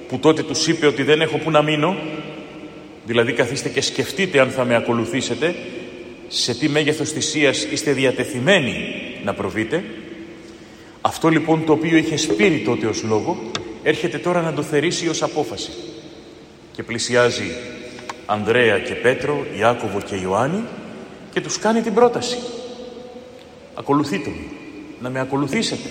που 0.08 0.19
τότε 0.19 0.43
τους 0.43 0.67
είπε 0.67 0.88
ότι 0.88 1.03
δεν 1.03 1.22
έχω 1.22 1.38
που 1.38 1.51
να 1.51 1.62
μείνω 1.62 1.96
δηλαδή 3.05 3.34
καθίστε 3.34 3.69
και 3.69 3.81
σκεφτείτε 3.81 4.39
αν 4.39 4.50
θα 4.50 4.65
με 4.65 4.75
ακολουθήσετε 4.75 5.55
σε 6.27 6.53
τι 6.53 6.69
μέγεθος 6.69 7.12
θυσίας 7.12 7.63
είστε 7.63 7.91
διατεθειμένοι 7.91 8.75
να 9.24 9.34
προβείτε 9.34 9.84
αυτό 11.01 11.27
λοιπόν 11.27 11.65
το 11.65 11.71
οποίο 11.71 11.97
είχε 11.97 12.17
σπείρει 12.17 12.59
τότε 12.59 12.87
ως 12.87 13.03
λόγο 13.03 13.37
έρχεται 13.83 14.17
τώρα 14.17 14.41
να 14.41 14.53
το 14.53 14.61
θερήσει 14.61 15.07
ως 15.09 15.23
απόφαση. 15.23 15.71
Και 16.71 16.83
πλησιάζει 16.83 17.51
Ανδρέα 18.25 18.79
και 18.79 18.93
Πέτρο, 18.93 19.45
Ιάκωβο 19.57 20.01
και 20.01 20.15
Ιωάννη 20.15 20.63
και 21.33 21.41
τους 21.41 21.59
κάνει 21.59 21.81
την 21.81 21.93
πρόταση. 21.93 22.37
Ακολουθείτε 23.75 24.29
με 24.29 24.43
να 24.99 25.09
με 25.09 25.19
ακολουθήσετε. 25.19 25.89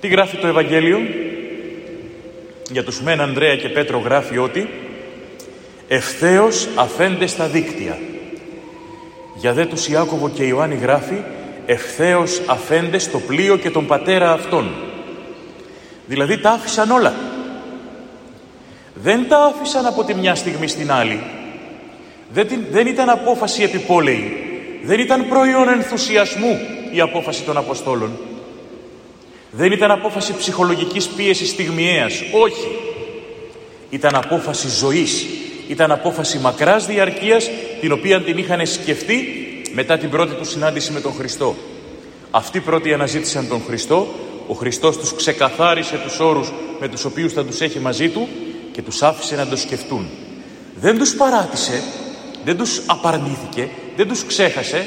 Τι 0.00 0.08
γράφει 0.08 0.36
το 0.36 0.46
Ευαγγέλιο; 0.46 0.98
Για 2.70 2.84
τους 2.84 3.02
μεν 3.02 3.20
Ανδρέα 3.20 3.56
και 3.56 3.68
Πέτρο 3.68 3.98
γράφει 3.98 4.38
ότι 4.38 4.68
ευθέως 5.88 6.68
αφέντε 6.74 7.26
στα 7.26 7.46
δίκτυα. 7.46 7.98
Για 9.34 9.52
δε 9.52 9.66
τους 9.66 9.88
Ιάκωβο 9.88 10.30
και 10.30 10.44
Ιωάννη 10.44 10.76
γράφει 10.76 11.22
ευθέως 11.66 12.40
αφέντε 12.46 12.98
στο 12.98 13.18
πλοίο 13.18 13.56
και 13.56 13.70
τον 13.70 13.86
πατέρα 13.86 14.32
αυτών. 14.32 14.70
Δηλαδή 16.06 16.38
τα 16.38 16.50
άφησαν 16.50 16.90
όλα. 16.90 17.14
Δεν 18.94 19.28
τα 19.28 19.36
άφησαν 19.44 19.86
από 19.86 20.04
τη 20.04 20.14
μια 20.14 20.34
στιγμή 20.34 20.68
στην 20.68 20.92
άλλη. 20.92 21.22
Δεν, 22.32 22.48
δεν 22.70 22.86
ήταν 22.86 23.08
απόφαση 23.08 23.62
επιπόλαιη. 23.62 24.36
Δεν 24.84 25.00
ήταν 25.00 25.28
προϊόν 25.28 25.68
ενθουσιασμού 25.68 26.60
η 26.92 27.00
απόφαση 27.00 27.42
των 27.42 27.56
Αποστόλων. 27.56 28.18
Δεν 29.50 29.72
ήταν 29.72 29.90
απόφαση 29.90 30.34
ψυχολογικής 30.36 31.08
πίεσης 31.08 31.50
στιγμιαίας. 31.50 32.22
Όχι. 32.32 32.78
Ήταν 33.90 34.14
απόφαση 34.14 34.68
ζωής. 34.68 35.26
Ήταν 35.68 35.90
απόφαση 35.90 36.38
μακράς 36.38 36.86
διαρκείας 36.86 37.50
την 37.80 37.92
οποία 37.92 38.22
την 38.22 38.38
είχαν 38.38 38.66
σκεφτεί 38.66 39.43
μετά 39.74 39.98
την 39.98 40.10
πρώτη 40.10 40.34
του 40.34 40.44
συνάντηση 40.44 40.92
με 40.92 41.00
τον 41.00 41.12
Χριστό. 41.12 41.54
Αυτοί 42.30 42.60
πρώτοι 42.60 42.92
αναζήτησαν 42.92 43.48
τον 43.48 43.62
Χριστό. 43.66 44.08
Ο 44.46 44.54
Χριστός 44.54 44.98
τους 44.98 45.14
ξεκαθάρισε 45.14 46.00
τους 46.04 46.20
όρους 46.20 46.52
με 46.80 46.88
τους 46.88 47.04
οποίους 47.04 47.32
θα 47.32 47.44
τους 47.44 47.60
έχει 47.60 47.78
μαζί 47.78 48.08
του 48.08 48.28
και 48.72 48.82
τους 48.82 49.02
άφησε 49.02 49.36
να 49.36 49.46
το 49.46 49.56
σκεφτούν. 49.56 50.08
Δεν 50.80 50.98
τους 50.98 51.14
παράτησε, 51.14 51.82
δεν 52.44 52.56
τους 52.56 52.82
απαρνήθηκε, 52.86 53.68
δεν 53.96 54.08
τους 54.08 54.24
ξέχασε. 54.24 54.86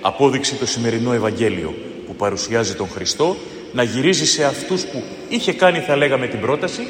Απόδειξε 0.00 0.54
το 0.54 0.66
σημερινό 0.66 1.12
Ευαγγέλιο 1.12 1.74
που 2.06 2.14
παρουσιάζει 2.14 2.74
τον 2.74 2.88
Χριστό 2.88 3.36
να 3.72 3.82
γυρίζει 3.82 4.26
σε 4.26 4.44
αυτούς 4.44 4.84
που 4.84 5.02
είχε 5.28 5.52
κάνει 5.52 5.78
θα 5.78 5.96
λέγαμε 5.96 6.26
την 6.26 6.40
πρόταση 6.40 6.88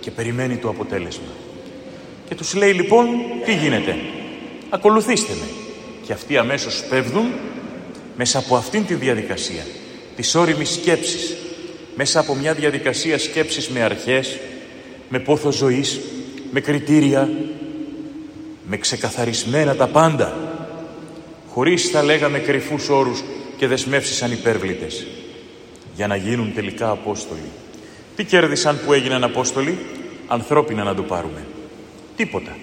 και 0.00 0.10
περιμένει 0.10 0.56
το 0.56 0.68
αποτέλεσμα. 0.68 1.32
Και 2.28 2.34
τους 2.34 2.54
λέει 2.54 2.72
λοιπόν 2.72 3.06
τι 3.44 3.54
γίνεται; 3.54 3.96
Ακολουθήστε 4.70 5.32
με. 5.32 5.59
Και 6.10 6.16
αυτοί 6.16 6.36
αμέσως 6.36 6.84
πέφτουν 6.88 7.32
μέσα 8.16 8.38
από 8.38 8.56
αυτήν 8.56 8.86
τη 8.86 8.94
διαδικασία 8.94 9.62
της 10.16 10.34
όριμης 10.34 10.70
σκέψης 10.70 11.36
μέσα 11.96 12.20
από 12.20 12.34
μια 12.34 12.54
διαδικασία 12.54 13.18
σκέψης 13.18 13.68
με 13.68 13.82
αρχές 13.82 14.38
με 15.08 15.18
πόθο 15.18 15.52
ζωής 15.52 16.00
με 16.50 16.60
κριτήρια 16.60 17.30
με 18.66 18.76
ξεκαθαρισμένα 18.76 19.76
τα 19.76 19.86
πάντα 19.86 20.36
χωρίς 21.48 21.88
θα 21.88 22.02
λέγαμε 22.02 22.38
κρυφούς 22.38 22.88
όρους 22.88 23.22
και 23.56 23.66
δεσμεύσεις 23.66 24.22
ανυπέρβλητες 24.22 25.06
για 25.94 26.06
να 26.06 26.16
γίνουν 26.16 26.54
τελικά 26.54 26.90
Απόστολοι. 26.90 27.50
Τι 28.16 28.24
κέρδισαν 28.24 28.80
που 28.84 28.92
έγιναν 28.92 29.24
Απόστολοι, 29.24 29.78
ανθρώπινα 30.26 30.84
να 30.84 30.94
το 30.94 31.02
πάρουμε. 31.02 31.46
Τίποτα. 32.16 32.56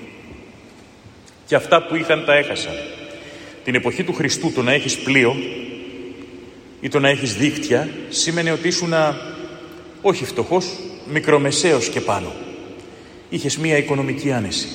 Και 1.45 1.55
αυτά 1.55 1.83
που 1.83 1.95
είχαν 1.95 2.25
τα 2.25 2.33
έχασαν. 2.33 2.73
Την 3.67 3.75
εποχή 3.75 4.03
του 4.03 4.13
Χριστού 4.13 4.51
το 4.51 4.63
να 4.63 4.71
έχεις 4.71 4.97
πλοίο 4.97 5.35
ή 6.81 6.89
το 6.89 6.99
να 6.99 7.09
έχεις 7.09 7.35
δίκτυα 7.35 7.89
σήμαινε 8.09 8.51
ότι 8.51 8.67
ήσουν 8.67 8.93
όχι 10.01 10.25
φτωχός, 10.25 10.79
μικρομεσαίος 11.11 11.89
και 11.89 12.01
πάνω. 12.01 12.33
Είχες 13.29 13.57
μία 13.57 13.77
οικονομική 13.77 14.31
άνεση. 14.31 14.67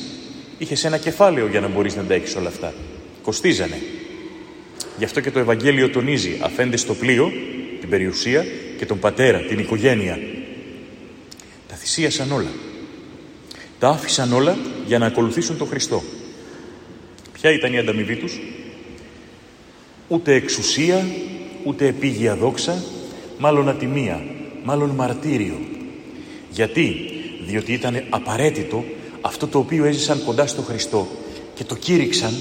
Είχες 0.58 0.84
ένα 0.84 0.99
κεφάλαιο 0.99 1.46
για 1.46 1.61
να 1.61 1.68
μπορείς 1.68 1.96
να 1.96 2.02
τα 2.02 2.14
έχεις 2.14 2.37
όλα 2.37 2.49
αυτά. 2.49 2.75
Κοστίζανε. 3.22 3.78
Γι' 4.99 5.04
αυτό 5.04 5.20
και 5.20 5.30
το 5.30 5.38
Ευαγγέλιο 5.38 5.90
τονίζει 5.90 6.38
αφέντε 6.40 6.76
στο 6.76 6.94
πλοίο 6.94 7.32
την 7.80 7.88
περιουσία 7.88 8.46
και 8.78 8.87
τον 8.87 8.99
πατέρα, 8.99 9.38
την 9.38 9.58
οικογένεια. 9.58 10.18
Τα 11.68 11.75
θυσίασαν 11.75 12.32
όλα. 12.32 12.50
Τα 13.78 13.88
άφησαν 13.88 14.32
όλα 14.32 14.56
για 14.87 14.99
να 14.99 15.06
ακολουθήσουν 15.06 15.56
τον 15.56 15.68
Χριστό. 15.68 16.02
Ποια 17.32 17.50
ήταν 17.52 17.72
η 17.72 17.78
ανταμοιβή 17.78 18.16
τους; 18.16 18.40
Ούτε 20.12 20.35
εξουσία, 20.35 21.07
ούτε 21.64 21.87
επίγεια 21.87 22.35
δόξα, 22.35 22.83
μάλλον 23.38 23.69
ατιμία, 23.69 24.25
μάλλον 24.64 24.90
μαρτύριο. 24.90 25.61
Γιατί; 26.50 26.97
Διότι 27.47 27.73
ήταν 27.73 28.02
απαραίτητο 28.11 28.85
αυτό 29.21 29.47
το 29.47 29.59
οποίο 29.59 29.85
έζησαν 29.85 30.23
κοντά 30.25 30.47
στο 30.47 30.62
Χριστό 30.62 31.09
και 31.54 31.64
το 31.64 31.75
κήρυξαν 31.75 32.35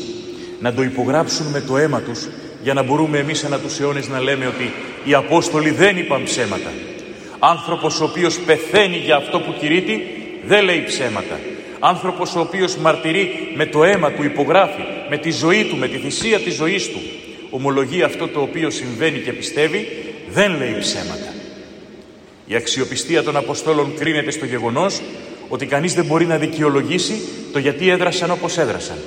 να 0.60 0.74
το 0.74 0.84
υπογράψουν 0.84 1.46
με 1.46 1.62
το 1.62 1.78
αίμα 1.78 2.02
τους 2.02 2.28
για 2.64 2.74
να 2.74 2.84
μπορούμε 2.84 3.18
εμείς 3.18 3.44
ανά 3.44 3.60
τους 3.60 3.80
αιώνες 3.80 4.08
να 4.08 4.20
λέμε 4.20 4.48
ότι 4.48 4.72
οι 5.04 5.14
Απόστολοι 5.14 5.70
δεν 5.70 5.98
είπαν 5.98 6.24
ψέματα. 6.24 6.72
Άνθρωπος 7.40 8.02
ο 8.02 8.04
οποίος 8.04 8.40
πεθαίνει 8.40 8.98
για 8.98 9.16
αυτό 9.16 9.40
που 9.40 9.54
κηρύττει 9.60 10.02
δεν 10.46 10.64
λέει 10.64 10.84
ψέματα. 10.84 11.40
Άνθρωπος 11.80 12.36
ο 12.36 12.40
οποίος 12.40 12.78
μαρτυρεί 12.78 13.54
με 13.56 13.66
το 13.66 13.84
αίμα 13.84 14.12
του 14.12 14.24
υπογράφει, 14.24 14.82
με 15.10 15.18
τη 15.18 15.32
ζωή 15.32 15.66
του, 15.66 15.78
με 15.78 15.88
τη 15.88 15.98
θυσία 15.98 16.40
της 16.40 16.54
ζωής 16.54 16.90
του. 16.90 17.00
Ομολογεί 17.54 18.02
αυτό 18.02 18.28
το 18.28 18.42
οποίο 18.42 18.70
συμβαίνει 18.70 19.20
και 19.20 19.34
πιστεύει, 19.34 19.88
δεν 20.30 20.58
λέει 20.58 20.76
ψέματα. 20.80 21.34
Η 22.46 22.56
αξιοπιστία 22.56 23.24
των 23.24 23.36
Αποστόλων 23.36 23.94
κρίνεται 23.98 24.32
στο 24.32 24.46
γεγονός 24.46 25.02
ότι 25.50 25.66
κανείς 25.66 25.94
δεν 25.94 26.06
μπορεί 26.06 26.26
να 26.26 26.38
δικαιολογήσει 26.38 27.22
το 27.54 27.60
γιατί 27.60 27.90
έδρασαν 27.90 28.32
όπως 28.32 28.58
έδρασαν. 28.58 28.98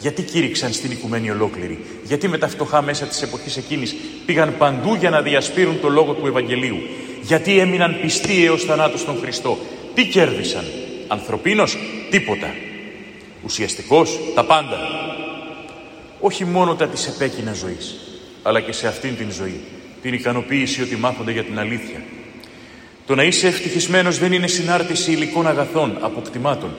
Γιατί 0.00 0.22
κήρυξαν 0.22 0.72
στην 0.72 0.90
οικουμένη 0.90 1.30
ολόκληρη. 1.30 1.84
Γιατί 2.04 2.28
με 2.28 2.38
τα 2.38 2.48
φτωχά 2.48 2.82
μέσα 2.82 3.06
της 3.06 3.22
εποχής 3.22 3.56
εκείνης 3.56 3.94
πήγαν 4.26 4.54
παντού 4.58 4.94
για 4.94 5.10
να 5.10 5.22
διασπείρουν 5.22 5.80
το 5.80 5.88
λόγο 5.88 6.12
του 6.12 6.26
Ευαγγελίου. 6.26 6.76
Γιατί 7.22 7.58
έμειναν 7.58 8.00
πιστοί 8.00 8.44
έως 8.44 8.64
θανάτους 8.64 9.00
στον 9.00 9.18
Χριστό. 9.20 9.58
Τι 9.94 10.06
κέρδισαν. 10.06 10.64
Ανθρωπίνος 11.08 11.78
τίποτα. 12.10 12.54
Ουσιαστικός 13.44 14.18
τα 14.34 14.44
πάντα. 14.44 15.07
Όχι 16.20 16.44
μόνο 16.44 16.74
τα 16.74 16.86
της 16.86 17.06
επέκεινα 17.06 17.52
ζωής, 17.52 17.96
αλλά 18.42 18.60
και 18.60 18.72
σε 18.72 18.86
αυτήν 18.86 19.16
την 19.16 19.30
ζωή. 19.30 19.60
Την 20.02 20.14
ικανοποίηση 20.14 20.82
ότι 20.82 20.96
μάχονται 20.96 21.32
για 21.32 21.44
την 21.44 21.58
αλήθεια. 21.58 22.02
Το 23.06 23.14
να 23.14 23.22
είσαι 23.22 23.46
ευτυχισμένος 23.46 24.18
δεν 24.18 24.32
είναι 24.32 24.46
συνάρτηση 24.46 25.12
υλικών 25.12 25.46
αγαθών, 25.46 25.96
αποκτημάτων. 26.00 26.70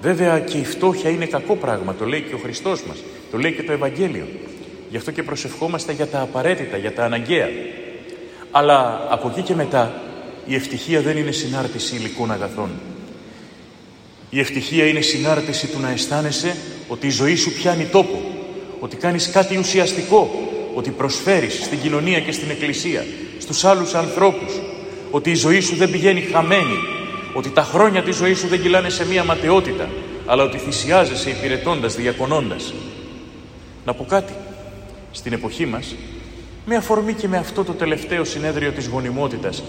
Βέβαια 0.00 0.40
και 0.40 0.58
η 0.58 0.64
φτώχεια 0.64 1.10
είναι 1.10 1.26
κακό 1.26 1.56
πράγμα, 1.56 1.94
το 1.94 2.04
λέει 2.04 2.20
και 2.20 2.34
ο 2.34 2.38
Χριστός 2.38 2.82
μας, 2.82 2.96
το 3.30 3.38
λέει 3.38 3.52
και 3.52 3.62
το 3.62 3.72
Ευαγγέλιο. 3.72 4.28
Γι' 4.90 4.96
αυτό 4.96 5.10
και 5.10 5.22
προσευχόμαστε 5.22 5.92
για 5.92 6.06
τα 6.06 6.20
απαραίτητα, 6.20 6.76
για 6.76 6.92
τα 6.92 7.04
αναγκαία. 7.04 7.48
Αλλά 8.50 9.06
από 9.10 9.28
εκεί 9.28 9.42
και 9.42 9.54
μετά 9.54 10.02
η 10.46 10.54
ευτυχία 10.54 11.00
δεν 11.00 11.16
είναι 11.16 11.30
συνάρτηση 11.30 11.96
υλικών 11.96 12.32
αγαθών. 12.32 12.70
Η 14.30 14.40
ευτυχία 14.40 14.86
είναι 14.86 15.00
συνάρτηση 15.00 15.66
του 15.66 15.80
να 15.80 15.90
αισθάνεσαι 15.90 16.56
ότι 16.88 17.06
η 17.06 17.10
ζωή 17.10 17.36
σου 17.36 17.52
πιάνει 17.52 17.84
τόπο, 17.84 18.35
ότι 18.86 18.96
κάνεις 18.96 19.30
κάτι 19.30 19.56
ουσιαστικό, 19.56 20.30
ότι 20.74 20.90
προσφέρεις 20.90 21.64
στην 21.64 21.80
κοινωνία 21.80 22.20
και 22.20 22.32
στην 22.32 22.50
εκκλησία, 22.50 23.04
στους 23.38 23.64
άλλους 23.64 23.94
ανθρώπους, 23.94 24.60
ότι 25.10 25.30
η 25.30 25.34
ζωή 25.34 25.60
σου 25.60 25.76
δεν 25.76 25.90
πηγαίνει 25.90 26.20
χαμένη, 26.20 26.78
ότι 27.34 27.50
τα 27.50 27.62
χρόνια 27.62 28.02
της 28.02 28.16
ζωής 28.16 28.38
σου 28.38 28.46
δεν 28.46 28.60
κυλάνε 28.60 28.88
σε 28.88 29.06
μία 29.06 29.24
ματαιότητα, 29.24 29.88
αλλά 30.26 30.42
ότι 30.42 30.58
θυσιάζεσαι 30.58 31.30
υπηρετώντας, 31.30 31.94
διακονώντας. 31.94 32.74
Να 33.84 33.94
πω 33.94 34.04
κάτι, 34.04 34.32
στην 35.10 35.32
εποχή 35.32 35.66
μας, 35.66 35.94
με 36.66 36.76
αφορμή 36.76 37.12
και 37.12 37.28
με 37.28 37.36
αυτό 37.36 37.64
το 37.64 37.72
τελευταίο 37.72 38.24
συνέδριο 38.24 38.72
της 38.72 38.86
γονιμότητας, 38.86 39.62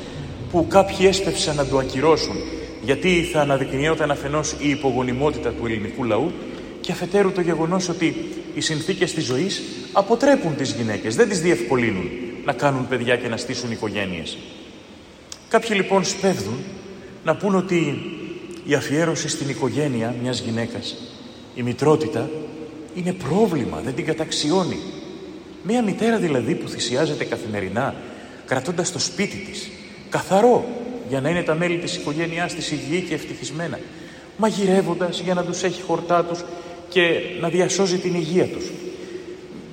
που 0.52 0.68
κάποιοι 0.68 0.98
έσπευσαν 1.00 1.56
να 1.56 1.66
το 1.66 1.78
ακυρώσουν, 1.78 2.36
γιατί 2.84 3.30
θα 3.34 3.42
αναδεικνύονταν 3.42 4.12
αφενός 4.12 4.56
η 4.60 4.70
υπογονιμότητα 4.70 5.50
του 5.50 5.66
ελληνικού 5.66 6.04
λαού 6.04 6.32
και 6.88 6.94
αφετέρου 6.94 7.32
το 7.32 7.42
γεγονός 7.42 7.90
ότι 7.90 8.30
οι 8.54 8.62
συνθήκες 8.62 9.14
της 9.14 9.24
ζωής 9.24 9.62
αποτρέπουν 9.92 10.56
τις 10.56 10.72
γυναίκες, 10.72 11.16
δεν 11.16 11.30
τις 11.30 11.42
διευκολύνουν 11.42 12.10
να 12.46 12.54
κάνουν 12.54 12.88
παιδιά 12.88 13.16
και 13.16 13.28
να 13.28 13.38
στήσουν 13.38 13.72
οικογένειες. 13.72 14.38
Κάποιοι 15.50 15.70
λοιπόν 15.74 16.06
σπέβδουν 16.06 16.58
να 17.24 17.36
πούν 17.36 17.56
ότι 17.56 18.02
η 18.66 18.74
αφιέρωση 18.74 19.28
στην 19.28 19.50
οικογένεια 19.50 20.16
μιας 20.22 20.40
γυναίκας, 20.40 20.96
η 21.56 21.62
μητρότητα, 21.62 22.30
είναι 22.96 23.14
πρόβλημα, 23.14 23.82
δεν 23.84 23.96
την 23.96 24.06
καταξιώνει. 24.06 24.78
Μια 25.64 25.84
μητέρα 25.84 26.18
δηλαδή 26.18 26.56
που 26.56 26.70
θυσιάζεται 26.70 27.24
καθημερινά, 27.24 27.96
κρατώντας 28.46 28.92
το 28.92 29.00
σπίτι 29.00 29.38
της, 29.38 29.70
καθαρό, 30.10 30.66
για 31.10 31.22
να 31.22 31.30
είναι 31.30 31.44
τα 31.44 31.56
μέλη 31.56 31.78
της 31.78 31.96
οικογένειάς 31.96 32.54
της 32.54 32.72
υγιή 32.72 33.02
και 33.02 33.14
ευτυχισμένα, 33.14 33.80
μαγειρεύοντας 34.38 35.20
για 35.20 35.34
να 35.34 35.44
τους 35.44 35.64
έχει 35.64 35.82
χορτά 35.82 36.26
τους 36.26 36.44
και 36.90 37.20
να 37.42 37.50
διασώζει 37.50 37.98
την 37.98 38.14
υγεία 38.14 38.46
τους, 38.46 38.66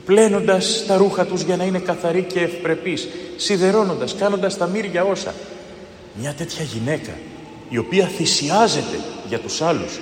πλένοντας 0.04 0.84
τα 0.86 0.96
ρούχα 0.96 1.26
τους 1.26 1.42
για 1.42 1.56
να 1.56 1.64
είναι 1.64 1.78
καθαροί 1.78 2.22
και 2.22 2.40
ευπρεπείς, 2.40 3.08
σιδερώνοντας, 3.36 4.14
κάνοντας 4.14 4.56
τα 4.56 4.66
μύρια 4.66 5.04
όσα, 5.04 5.34
μια 6.20 6.34
τέτοια 6.38 6.64
γυναίκα 6.64 7.12
η 7.68 7.78
οποία 7.78 8.06
θυσιάζεται 8.06 8.98
για 9.28 9.38
τους 9.38 9.62
άλλους 9.62 10.00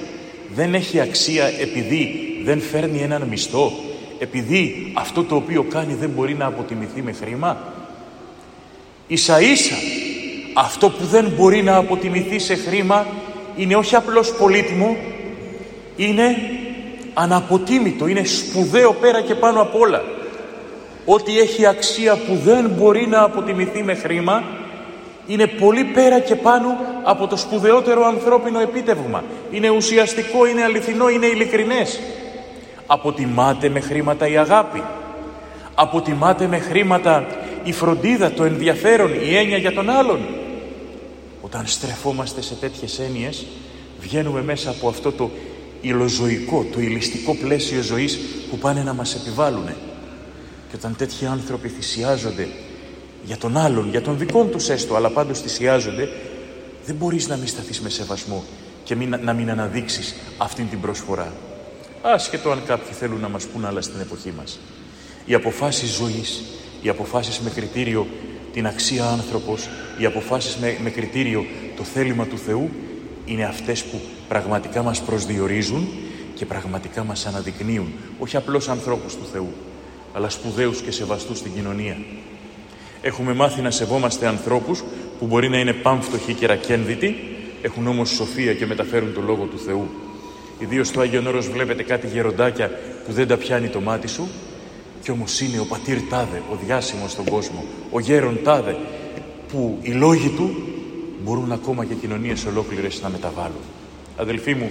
δεν 0.54 0.74
έχει 0.74 1.00
αξία 1.00 1.52
επειδή 1.60 2.14
δεν 2.44 2.60
φέρνει 2.60 2.98
έναν 2.98 3.22
μισθό, 3.22 3.72
επειδή 4.18 4.92
αυτό 4.94 5.24
το 5.24 5.34
οποίο 5.34 5.62
κάνει 5.62 5.94
δεν 5.94 6.08
μπορεί 6.08 6.34
να 6.34 6.46
αποτιμηθεί 6.46 7.02
με 7.02 7.12
χρήμα. 7.12 7.72
Ίσα 9.06 9.40
ίσα 9.40 9.74
αυτό 10.54 10.90
που 10.90 11.04
δεν 11.04 11.32
μπορεί 11.36 11.62
να 11.62 11.76
αποτιμηθεί 11.76 12.38
σε 12.38 12.54
χρήμα 12.54 13.06
είναι 13.56 13.76
όχι 13.76 13.94
απλώς 13.94 14.32
πολύτιμο, 14.32 14.96
είναι 15.96 16.36
αναποτίμητο, 17.14 18.06
είναι 18.06 18.24
σπουδαίο 18.24 18.92
πέρα 18.92 19.20
και 19.20 19.34
πάνω 19.34 19.60
απ' 19.60 19.74
όλα. 19.74 20.02
Ό,τι 21.04 21.38
έχει 21.38 21.66
αξία 21.66 22.16
που 22.16 22.38
δεν 22.44 22.68
μπορεί 22.68 23.06
να 23.06 23.22
αποτιμηθεί 23.22 23.82
με 23.82 23.94
χρήμα 23.94 24.42
είναι 25.26 25.46
πολύ 25.46 25.84
πέρα 25.84 26.20
και 26.20 26.36
πάνω 26.36 26.76
από 27.02 27.26
το 27.26 27.36
σπουδαιότερο 27.36 28.04
ανθρώπινο 28.04 28.60
επίτευγμα. 28.60 29.24
Είναι 29.50 29.70
ουσιαστικό, 29.70 30.46
είναι 30.46 30.62
αληθινό, 30.62 31.08
είναι 31.08 31.26
ειλικρινές. 31.26 32.00
Αποτιμάται 32.86 33.68
με 33.68 33.80
χρήματα 33.80 34.26
η 34.28 34.36
αγάπη. 34.36 34.82
Αποτιμάται 35.74 36.46
με 36.46 36.58
χρήματα 36.58 37.26
η 37.64 37.72
φροντίδα, 37.72 38.30
το 38.30 38.44
ενδιαφέρον, 38.44 39.10
η 39.30 39.36
έννοια 39.36 39.56
για 39.56 39.72
τον 39.72 39.90
άλλον. 39.90 40.20
Όταν 41.40 41.66
στρεφόμαστε 41.66 42.42
σε 42.42 42.54
τέτοιες 42.54 42.98
έννοιες, 42.98 43.46
βγαίνουμε 44.00 44.42
μέσα 44.42 44.70
από 44.70 44.88
αυτό 44.88 45.12
το 45.12 45.30
υλοζωικό, 45.82 46.66
το 46.72 46.80
ηλιστικό 46.80 47.34
πλαίσιο 47.34 47.82
ζωής 47.82 48.18
που 48.50 48.58
πάνε 48.58 48.82
να 48.82 48.92
μας 48.92 49.14
επιβάλλουν. 49.14 49.66
Και 50.68 50.76
όταν 50.76 50.96
τέτοιοι 50.96 51.26
άνθρωποι 51.26 51.68
θυσιάζονται 51.68 52.48
για 53.24 53.36
τον 53.36 53.56
άλλον, 53.56 53.90
για 53.90 54.02
τον 54.02 54.18
δικό 54.18 54.44
τους 54.44 54.68
έστω, 54.68 54.94
αλλά 54.94 55.10
πάντως 55.10 55.40
θυσιάζονται, 55.40 56.08
δεν 56.86 56.94
μπορείς 56.94 57.28
να 57.28 57.36
μην 57.36 57.46
σταθείς 57.46 57.80
με 57.80 57.88
σεβασμό 57.88 58.44
και 58.84 58.96
μην, 58.96 59.18
να 59.22 59.32
μην 59.32 59.50
αναδείξεις 59.50 60.14
αυτήν 60.38 60.68
την 60.68 60.80
προσφορά. 60.80 61.32
Άσχετο 62.02 62.50
αν 62.50 62.62
κάποιοι 62.66 62.92
θέλουν 62.92 63.20
να 63.20 63.28
μας 63.28 63.44
πούν 63.44 63.64
άλλα 63.64 63.80
στην 63.80 64.00
εποχή 64.00 64.32
μας. 64.36 64.58
Οι 65.24 65.34
αποφάσεις 65.34 65.90
ζωής, 65.90 66.42
οι 66.82 66.88
αποφάσεις 66.88 67.38
με 67.38 67.50
κριτήριο 67.50 68.06
την 68.52 68.66
αξία 68.66 69.04
άνθρωπος, 69.04 69.68
οι 69.98 70.04
αποφάσεις 70.04 70.56
με, 70.56 70.78
με 70.82 70.90
κριτήριο 70.90 71.44
το 71.76 71.82
θέλημα 71.82 72.26
του 72.26 72.38
Θεού, 72.38 72.70
είναι 73.26 73.44
αυτές 73.44 73.84
που 73.84 74.00
πραγματικά 74.28 74.82
μας 74.82 75.00
προσδιορίζουν 75.00 75.88
και 76.34 76.46
πραγματικά 76.46 77.04
μας 77.04 77.26
αναδεικνύουν, 77.26 77.92
όχι 78.18 78.36
απλώς 78.36 78.68
ανθρώπους 78.68 79.16
του 79.16 79.26
Θεού, 79.32 79.52
αλλά 80.14 80.28
σπουδαίους 80.28 80.80
και 80.80 80.90
σεβαστούς 80.90 81.38
στην 81.38 81.52
κοινωνία. 81.54 81.96
Έχουμε 83.02 83.34
μάθει 83.34 83.60
να 83.60 83.70
σεβόμαστε 83.70 84.26
ανθρώπους 84.26 84.84
που 85.18 85.26
μπορεί 85.26 85.48
να 85.48 85.58
είναι 85.58 85.72
πάμφτωχοι 85.72 86.34
και 86.34 86.46
ρακένδυτοι, 86.46 87.16
έχουν 87.62 87.86
όμως 87.86 88.10
σοφία 88.10 88.54
και 88.54 88.66
μεταφέρουν 88.66 89.12
το 89.12 89.20
Λόγο 89.20 89.44
του 89.44 89.58
Θεού. 89.58 89.88
Ιδίως 90.58 90.88
στο 90.88 91.00
Άγιον 91.00 91.26
Όρος 91.26 91.48
βλέπετε 91.48 91.82
κάτι 91.82 92.06
γεροντάκια 92.06 92.70
που 93.06 93.12
δεν 93.12 93.28
τα 93.28 93.36
πιάνει 93.36 93.68
το 93.68 93.80
μάτι 93.80 94.08
σου 94.08 94.28
κι 95.02 95.10
όμως 95.10 95.40
είναι 95.40 95.58
ο 95.60 95.64
πατήρ 95.64 96.00
Τάδε, 96.10 96.42
ο 96.52 96.58
διάσημος 96.64 97.10
στον 97.10 97.24
κόσμο, 97.24 97.64
ο 97.90 98.00
γέρον 98.00 98.38
Τάδε 98.44 98.76
που 99.48 99.78
οι 99.82 99.90
λόγοι 99.90 100.28
του 100.28 100.71
μπορούν 101.22 101.52
ακόμα 101.52 101.84
και 101.84 101.94
κοινωνίες 101.94 102.44
ολόκληρες 102.44 103.02
να 103.02 103.08
μεταβάλουν. 103.08 103.62
Αδελφοί 104.16 104.54
μου, 104.54 104.70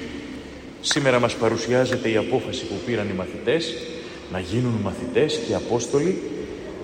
σήμερα 0.82 1.20
μας 1.20 1.34
παρουσιάζεται 1.34 2.10
η 2.10 2.18
απόφαση 2.18 2.66
που 2.66 2.76
πήραν 2.86 3.10
οι 3.10 3.14
μαθητές 3.14 3.76
να 4.32 4.40
γίνουν 4.40 4.74
μαθητές 4.84 5.40
και 5.48 5.54
Απόστολοι 5.56 6.22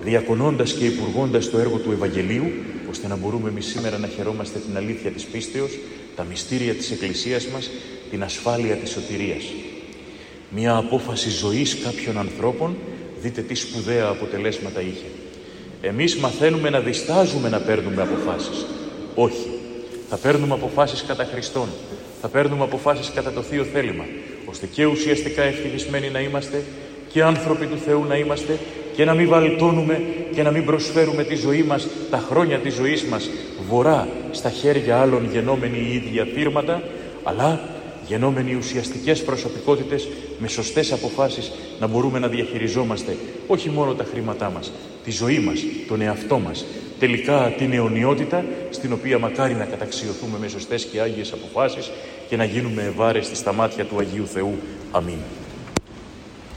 διακονώντας 0.02 0.72
και 0.72 0.84
υπουργώντας 0.84 1.50
το 1.50 1.58
έργο 1.58 1.76
του 1.76 1.92
Ευαγγελίου, 1.92 2.52
ώστε 2.90 3.08
να 3.08 3.16
μπορούμε 3.16 3.48
εμείς 3.48 3.66
σήμερα 3.66 3.98
να 3.98 4.06
χαιρόμαστε 4.06 4.58
την 4.58 4.76
αλήθεια 4.76 5.10
της 5.10 5.24
πίστεως, 5.24 5.78
τα 6.16 6.24
μυστήρια 6.24 6.74
της 6.74 6.90
Εκκλησίας 6.90 7.46
μας, 7.46 7.70
την 8.10 8.22
ασφάλεια 8.22 8.74
της 8.74 8.90
σωτηρίας. 8.90 9.44
Μια 10.50 10.76
απόφαση 10.76 11.30
ζωής 11.30 11.78
κάποιων 11.84 12.18
ανθρώπων, 12.18 12.76
δείτε 13.20 13.40
τι 13.40 13.54
σπουδαία 13.54 14.06
αποτελέσματα 14.06 14.80
είχε. 14.80 15.06
Εμείς 15.80 16.16
μαθαίνουμε 16.16 16.70
να 16.70 16.80
διστάζουμε 16.80 17.48
να 17.48 17.58
παίρνουμε 17.58 18.02
αποφάσεις. 18.02 18.66
Όχι. 19.14 19.57
Θα 20.08 20.16
παίρνουμε 20.16 20.54
αποφάσεις 20.54 21.04
κατά 21.04 21.24
Χριστόν. 21.24 21.68
θα 22.20 22.28
παίρνουμε 22.28 22.64
αποφάσεις 22.64 23.10
κατά 23.14 23.32
το 23.32 23.42
Θείο 23.42 23.64
θέλημα, 23.64 24.04
ώστε 24.46 24.66
και 24.66 24.84
ουσιαστικά 24.84 25.42
ευτυχισμένοι 25.42 26.08
να 26.08 26.20
είμαστε 26.20 26.62
και 27.12 27.22
άνθρωποι 27.22 27.66
του 27.66 27.78
Θεού 27.78 28.04
να 28.04 28.16
είμαστε 28.16 28.58
και 28.94 29.04
να 29.04 29.14
μην 29.14 29.28
βαλτώνουμε 29.28 30.02
και 30.34 30.42
να 30.42 30.50
μην 30.50 30.64
προσφέρουμε 30.64 31.24
τη 31.24 31.34
ζωή 31.34 31.62
μας, 31.62 31.86
τα 32.10 32.24
χρόνια 32.28 32.58
της 32.58 32.74
ζωής 32.74 33.04
μας 33.04 33.30
βορρά 33.68 34.08
στα 34.30 34.50
χέρια 34.50 35.00
άλλων 35.00 35.28
γενόμενοι 35.32 35.78
οι 35.78 35.94
ίδια 35.94 36.26
θύρματα, 36.34 36.82
αλλά 37.22 37.60
γενόμενοι 38.06 38.54
ουσιαστικές 38.54 39.24
προσωπικότητες 39.24 40.08
με 40.38 40.48
σωστές 40.48 40.92
αποφάσεις 40.92 41.52
να 41.80 41.86
μπορούμε 41.86 42.18
να 42.18 42.28
διαχειριζόμαστε 42.28 43.16
όχι 43.46 43.70
μόνο 43.70 43.94
τα 43.94 44.04
χρήματά 44.04 44.50
μας, 44.50 44.72
τη 45.04 45.10
ζωή 45.10 45.38
μας, 45.38 45.60
τον 45.88 46.00
εαυτό 46.00 46.38
μας, 46.38 46.64
τελικά 46.98 47.54
την 47.58 47.72
αιωνιότητα 47.72 48.44
στην 48.70 48.92
οποία 48.92 49.18
μακάρι 49.18 49.54
να 49.54 49.64
καταξιωθούμε 49.64 50.38
με 50.38 50.48
σωστές 50.48 50.84
και 50.84 51.00
άγιες 51.00 51.32
αποφάσεις 51.32 51.90
και 52.28 52.36
να 52.36 52.44
γίνουμε 52.44 52.82
ευάρεστοι 52.82 53.36
στα 53.36 53.52
μάτια 53.52 53.84
του 53.84 53.98
Αγίου 53.98 54.26
Θεού. 54.26 54.58
Αμήν. 54.90 55.18